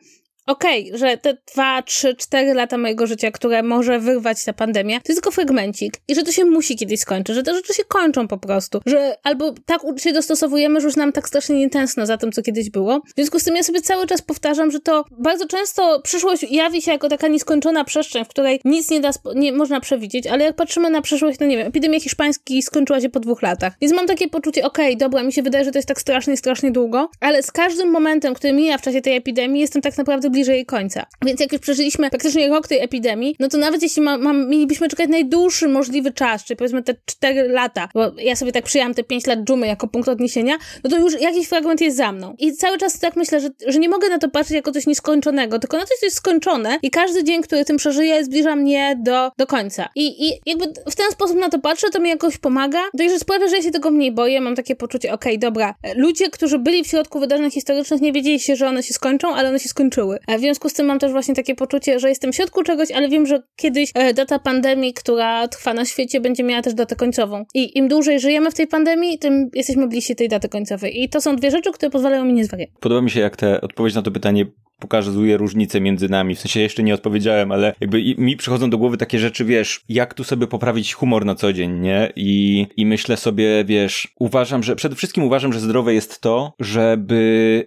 [0.47, 5.01] okej, okay, że te dwa, trzy, cztery lata mojego życia, które może wyrwać ta pandemia,
[5.01, 7.85] to jest tylko fragmencik i że to się musi kiedyś skończyć, że te rzeczy się
[7.85, 12.07] kończą po prostu, że albo tak się dostosowujemy, że już nam tak strasznie nie tęskno
[12.07, 13.01] za tym, co kiedyś było.
[13.01, 16.83] W związku z tym ja sobie cały czas powtarzam, że to bardzo często przyszłość jawi
[16.83, 20.57] się jako taka nieskończona przestrzeń, w której nic nie da, nie można przewidzieć, ale jak
[20.57, 23.73] patrzymy na przyszłość, to nie wiem, epidemia hiszpańska skończyła się po dwóch latach.
[23.81, 26.37] Więc mam takie poczucie, okej, okay, dobra, mi się wydaje, że to jest tak strasznie,
[26.37, 30.31] strasznie długo, ale z każdym momentem, który mija w czasie tej epidemii, jestem tak naprawdę
[30.33, 31.07] bliżej końca.
[31.25, 34.89] Więc jak już przeżyliśmy praktycznie rok tej epidemii, no to nawet jeśli ma, ma, mielibyśmy
[34.89, 39.05] czekać najdłuższy możliwy czas, czyli powiedzmy te 4 lata, bo ja sobie tak przyjęłam te
[39.05, 42.35] 5 lat dżumy jako punkt odniesienia, no to już jakiś fragment jest za mną.
[42.39, 45.59] I cały czas tak myślę, że, że nie mogę na to patrzeć jako coś nieskończonego,
[45.59, 49.31] tylko na coś, co jest skończone i każdy dzień, który tym przeżyję, zbliża mnie do,
[49.39, 49.89] do końca.
[49.97, 53.19] I, I jakby w ten sposób na to patrzę, to mi jakoś pomaga, to już
[53.19, 56.59] sprawia, że ja się tego mniej boję, mam takie poczucie, okej, okay, dobra, ludzie, którzy
[56.59, 59.69] byli w środku wydarzeń historycznych, nie wiedzieli się, że one się skończą, ale one się
[59.69, 60.19] skończyły.
[60.27, 62.91] A w związku z tym mam też właśnie takie poczucie, że jestem w środku czegoś,
[62.91, 66.97] ale wiem, że kiedyś e, data pandemii, która trwa na świecie, będzie miała też datę
[66.97, 67.45] końcową.
[67.55, 71.03] I im dłużej żyjemy w tej pandemii, tym jesteśmy bliżsi tej daty końcowej.
[71.03, 72.43] I to są dwie rzeczy, które pozwalają mi nie.
[72.81, 74.47] Podoba mi się, jak te odpowiedź na to pytanie
[74.83, 76.35] pokazuje różnice między nami.
[76.35, 80.15] W sensie jeszcze nie odpowiedziałem, ale jakby mi przychodzą do głowy takie rzeczy, wiesz, jak
[80.15, 82.13] tu sobie poprawić humor na co dzień, nie?
[82.17, 87.23] I, i myślę sobie, wiesz, uważam, że przede wszystkim uważam, że zdrowe jest to, żeby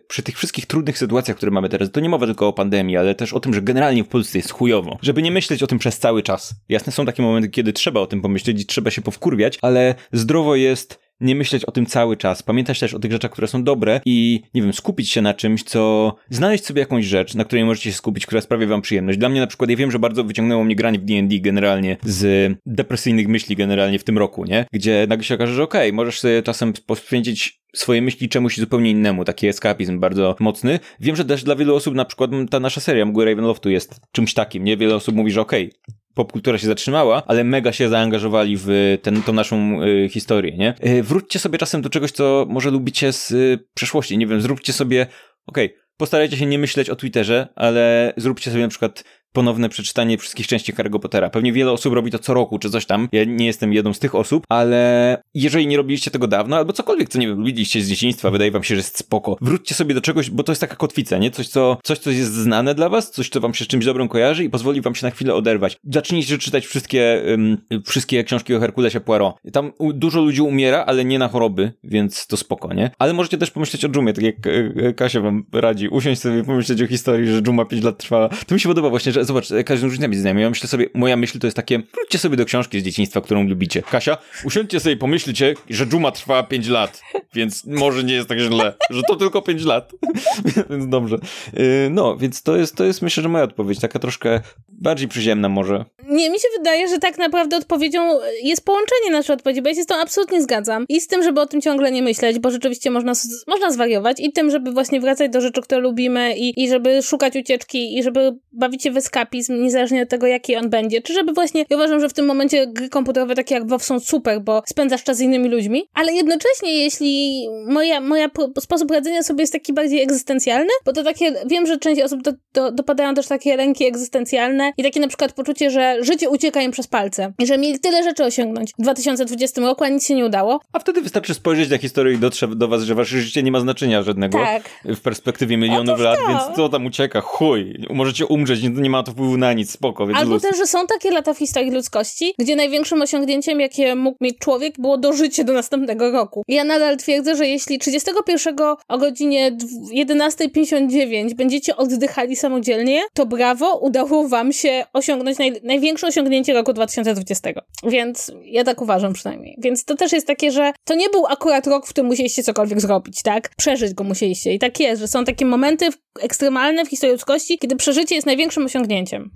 [0.08, 3.16] przy tych wszystkich trudnych sytuacjach, które mamy teraz, to nie mowa tylko o pandemii, ale
[3.16, 6.00] też o tym, że generalnie w Polsce jest chujowo, żeby nie myśleć o tym przez
[6.00, 6.56] cały czas.
[6.70, 10.56] Jasne, są takie momenty, kiedy trzeba o tym pomyśleć i trzeba się powkurwiać, ale zdrowo
[10.56, 14.02] jest nie myśleć o tym cały czas, pamiętać też o tych rzeczach, które są dobre
[14.06, 17.92] i, nie wiem, skupić się na czymś, co, znaleźć sobie jakąś rzecz, na której możecie
[17.92, 19.18] się skupić, która sprawia wam przyjemność.
[19.20, 22.54] Dla mnie na przykład, ja wiem, że bardzo wyciągnęło mnie granie w D&D generalnie z
[22.66, 24.66] depresyjnych myśli generalnie w tym roku, nie?
[24.72, 28.92] Gdzie nagle się okaże, że okej, okay, możesz sobie czasem poświęcić swoje myśli czemuś zupełnie
[28.92, 30.80] innemu, taki eskapizm bardzo mocny.
[31.00, 34.34] Wiem, że też dla wielu osób na przykład ta nasza seria Mgły Ravenloftu jest czymś
[34.34, 34.78] takim, nie?
[34.78, 39.24] Wiele osób mówi, że okej, okay, popkultura się zatrzymała, ale mega się zaangażowali w ten,
[39.24, 40.74] tą naszą y, historię, nie?
[40.86, 44.74] Y, wróćcie sobie czasem do czegoś, co może lubicie z y, przeszłości, nie wiem, zróbcie
[44.74, 45.08] sobie,
[45.46, 49.04] okej, okay, postarajcie się nie myśleć o Twitterze, ale zróbcie sobie na przykład
[49.36, 51.30] ponowne przeczytanie wszystkich części Harry'ego Pottera.
[51.30, 53.10] Pewnie wiele osób robi to co roku, czy coś tam.
[53.12, 57.10] Ja nie jestem jedną z tych osób, ale jeżeli nie robiliście tego dawno, albo cokolwiek,
[57.10, 60.02] co nie wiem, lubiliście z dzieciństwa, wydaje wam się, że jest spoko, wróćcie sobie do
[60.02, 61.32] czegoś, bo to jest taka kotwica, nie?
[61.32, 64.08] Coś, co, coś, co jest znane dla was, coś, co wam się z czymś dobrym
[64.08, 65.78] kojarzy i pozwoli wam się na chwilę oderwać.
[65.84, 69.36] Zacznijcie czytać wszystkie, um, wszystkie książki o Herkulesie Poirot.
[69.54, 72.92] Tam dużo ludzi umiera, ale nie na choroby, więc to spoko, nie?
[73.00, 75.88] Ale możecie też pomyśleć o Dżumie, tak jak e, Kasia wam radzi.
[75.88, 78.30] Usiąść sobie pomyśleć o historii, że Dżuma 5 lat trwała.
[78.30, 80.42] To mi się podoba właśnie, że zobacz, każdy różnica między nami.
[80.42, 83.48] Ja myślę sobie, moja myśl to jest takie, wróćcie sobie do książki z dzieciństwa, którą
[83.48, 83.82] lubicie.
[83.82, 87.02] Kasia, usiądźcie sobie pomyślcie, że Dżuma trwa 5 lat,
[87.34, 89.92] więc może nie jest tak źle, że to tylko 5 lat.
[90.70, 91.18] więc dobrze.
[91.60, 95.50] Y, no, więc to jest, to jest myślę, że moja odpowiedź, taka troszkę bardziej przyziemna
[95.50, 95.86] może.
[96.10, 99.84] Nie, mi się wydaje, że tak naprawdę odpowiedzią jest połączenie naszej odpowiedzi, bo ja się
[99.84, 100.86] z tą absolutnie zgadzam.
[100.90, 103.14] I z tym, żeby o tym ciągle nie myśleć, bo rzeczywiście można,
[103.48, 107.36] można zwariować i tym, żeby właśnie wracać do rzeczy, które lubimy i, i żeby szukać
[107.36, 111.02] ucieczki i żeby bawić się w eskapizm, niezależnie od tego, jaki on będzie.
[111.02, 114.00] Czy żeby właśnie, ja uważam, że w tym momencie gry komputerowe takie jak WoW są
[114.00, 119.42] super, bo spędzasz czas z innymi ludźmi, ale jednocześnie jeśli moja, moja sposób radzenia sobie
[119.42, 123.28] jest taki bardziej egzystencjalny, bo to takie, wiem, że część osób do, do, dopadają też
[123.28, 127.48] takie lęki egzystencjalne i takie na przykład poczucie, że życie ucieka im przez palce i
[127.48, 130.60] że mieli tyle rzeczy osiągnąć w 2020 roku, a nic się nie udało.
[130.74, 133.60] A wtedy wystarczy spojrzeć na historię i dotrze do was, że wasze życie nie ma
[133.60, 134.70] znaczenia żadnego tak.
[134.86, 137.22] w perspektywie milionów lat, więc co tam ucieka?
[137.22, 140.08] Chuj, możecie umrzeć, nie, nie ma to wpływu na nic, spoko.
[140.08, 140.42] Więc Albo luz.
[140.42, 144.76] też, że są takie lata w historii ludzkości, gdzie największym osiągnięciem, jakie mógł mieć człowiek,
[144.80, 146.44] było dożycie do następnego roku.
[146.48, 148.56] Ja nadal twierdzę, że jeśli 31
[148.88, 149.58] o godzinie
[149.94, 157.50] 11.59 będziecie oddychali samodzielnie, to brawo, udało wam się osiągnąć naj, największe osiągnięcie roku 2020.
[157.84, 159.56] Więc ja tak uważam przynajmniej.
[159.58, 162.82] Więc to też jest takie, że to nie był akurat rok, w którym musieliście cokolwiek
[162.82, 163.50] zrobić, tak?
[163.58, 164.54] Przeżyć go musieliście.
[164.54, 165.90] I tak jest, że są takie momenty
[166.22, 168.85] ekstremalne w historii ludzkości, kiedy przeżycie jest największym osiągnięciem.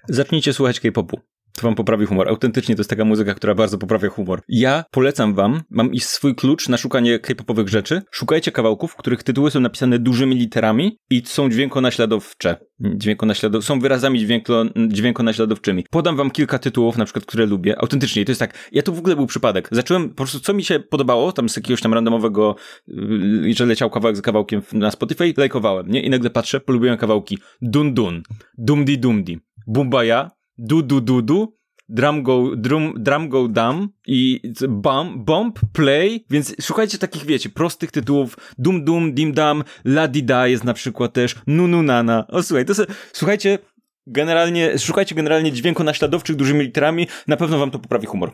[0.09, 1.19] Zacznijcie słuchać K-popu.
[1.53, 2.29] To wam poprawi humor.
[2.29, 4.41] Autentycznie to jest taka muzyka, która bardzo poprawia humor.
[4.47, 8.01] Ja polecam wam, mam i swój klucz na szukanie k-popowych rzeczy.
[8.11, 12.57] Szukajcie kawałków, których tytuły są napisane dużymi literami i są dźwiękonaśladowcze.
[12.79, 13.65] Dźwiękonaśladow...
[13.65, 14.65] Są wyrazami dźwięko...
[14.87, 15.85] dźwiękonaśladowczymi.
[15.89, 17.79] Podam wam kilka tytułów, na przykład, które lubię.
[17.79, 19.69] Autentycznie, to jest tak, ja to w ogóle był przypadek.
[19.71, 22.55] Zacząłem, po prostu co mi się podobało, tam z jakiegoś tam randomowego,
[22.87, 26.01] yy, że leciał kawałek za kawałkiem na Spotify, lajkowałem, nie?
[26.01, 28.21] I nagle patrzę, polubiłem kawałki Dun Dun,
[28.57, 30.29] Dumdi Dumdi, Bumbaya,
[30.61, 31.57] Du Du Du Du,
[31.89, 37.91] Drum Go, drum, drum go Dum i bump, bump, Play, więc szukajcie takich, wiecie, prostych
[37.91, 42.43] tytułów, Dum Dum, Dim Dam, La Di Da jest na przykład też, Nunu Nana, o
[42.43, 43.59] słuchaj, to se, słuchajcie,
[44.07, 48.31] generalnie, szukajcie generalnie dźwięku naśladowczych dużymi literami, na pewno wam to poprawi humor.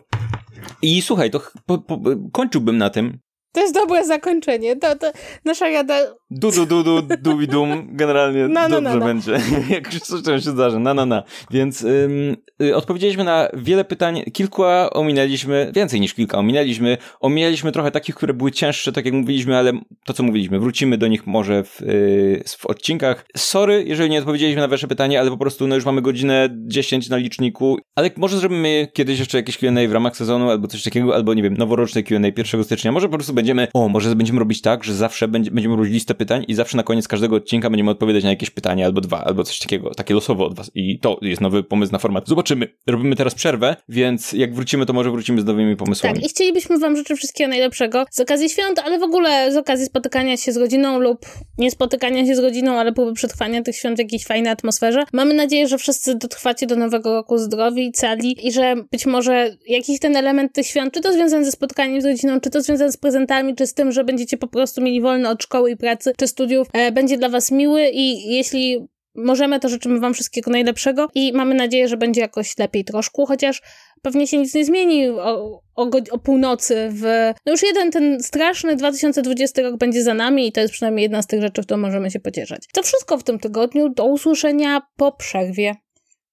[0.82, 2.00] I słuchaj, to po, po,
[2.32, 3.18] kończyłbym na tym,
[3.56, 4.76] to jest dobre zakończenie.
[4.76, 5.12] To, to
[5.44, 5.94] nasza rada.
[6.30, 7.88] Du, du, du, du, dum.
[7.92, 9.32] Generalnie no, no, dobrze no, będzie.
[9.74, 10.78] Jak już coś tam się zdarzy.
[10.78, 11.22] Na, na, na.
[11.50, 14.22] Więc ym, y, odpowiedzieliśmy na wiele pytań.
[14.32, 16.98] Kilka ominęliśmy, więcej niż kilka ominęliśmy.
[17.20, 19.72] Ominęliśmy trochę takich, które były cięższe, tak jak mówiliśmy, ale
[20.04, 23.26] to co mówiliśmy, wrócimy do nich może w, y, w odcinkach.
[23.36, 27.08] Sorry, jeżeli nie odpowiedzieliśmy na wasze pytanie, ale po prostu no już mamy godzinę 10
[27.08, 27.78] na liczniku.
[27.94, 31.42] Ale może zrobimy kiedyś jeszcze jakieś Q&A w ramach sezonu albo coś takiego, albo nie
[31.42, 32.92] wiem, noworoczne Q&A 1 stycznia.
[32.92, 35.92] Może po prostu będzie będziemy, o, może będziemy robić tak, że zawsze będzie, będziemy robić
[35.92, 39.24] listę pytań i zawsze na koniec każdego odcinka będziemy odpowiadać na jakieś pytanie albo dwa,
[39.24, 40.70] albo coś takiego, takie losowo od was.
[40.74, 42.28] I to jest nowy pomysł na format.
[42.28, 42.68] Zobaczymy.
[42.86, 46.16] Robimy teraz przerwę, więc jak wrócimy, to może wrócimy z nowymi pomysłami.
[46.16, 49.86] Tak, i chcielibyśmy wam życzyć wszystkiego najlepszego z okazji świąt, ale w ogóle z okazji
[49.86, 51.26] spotykania się z rodziną lub
[51.58, 55.04] nie spotykania się z rodziną, ale próby przetrwania tych świąt w jakiejś fajnej atmosferze.
[55.12, 60.00] Mamy nadzieję, że wszyscy dotrwacie do nowego roku zdrowi, cali i że być może jakiś
[60.00, 62.96] ten element tych świąt, czy to związany ze spotkaniem z rodziną, czy to związany z
[62.96, 66.28] prezentami, czy z tym, że będziecie po prostu mieli wolne od szkoły i pracy, czy
[66.28, 68.86] studiów, e, będzie dla was miły i jeśli
[69.16, 73.62] możemy, to życzymy wam wszystkiego najlepszego i mamy nadzieję, że będzie jakoś lepiej troszkę, chociaż
[74.02, 77.02] pewnie się nic nie zmieni o, o, o, północy w...
[77.46, 81.22] No już jeden ten straszny 2020 rok będzie za nami i to jest przynajmniej jedna
[81.22, 82.62] z tych rzeczy, w którą możemy się pocieszać.
[82.72, 83.88] To wszystko w tym tygodniu.
[83.88, 85.74] Do usłyszenia po przerwie.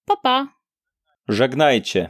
[0.06, 0.48] Pa, pa!
[1.28, 2.10] Żegnajcie.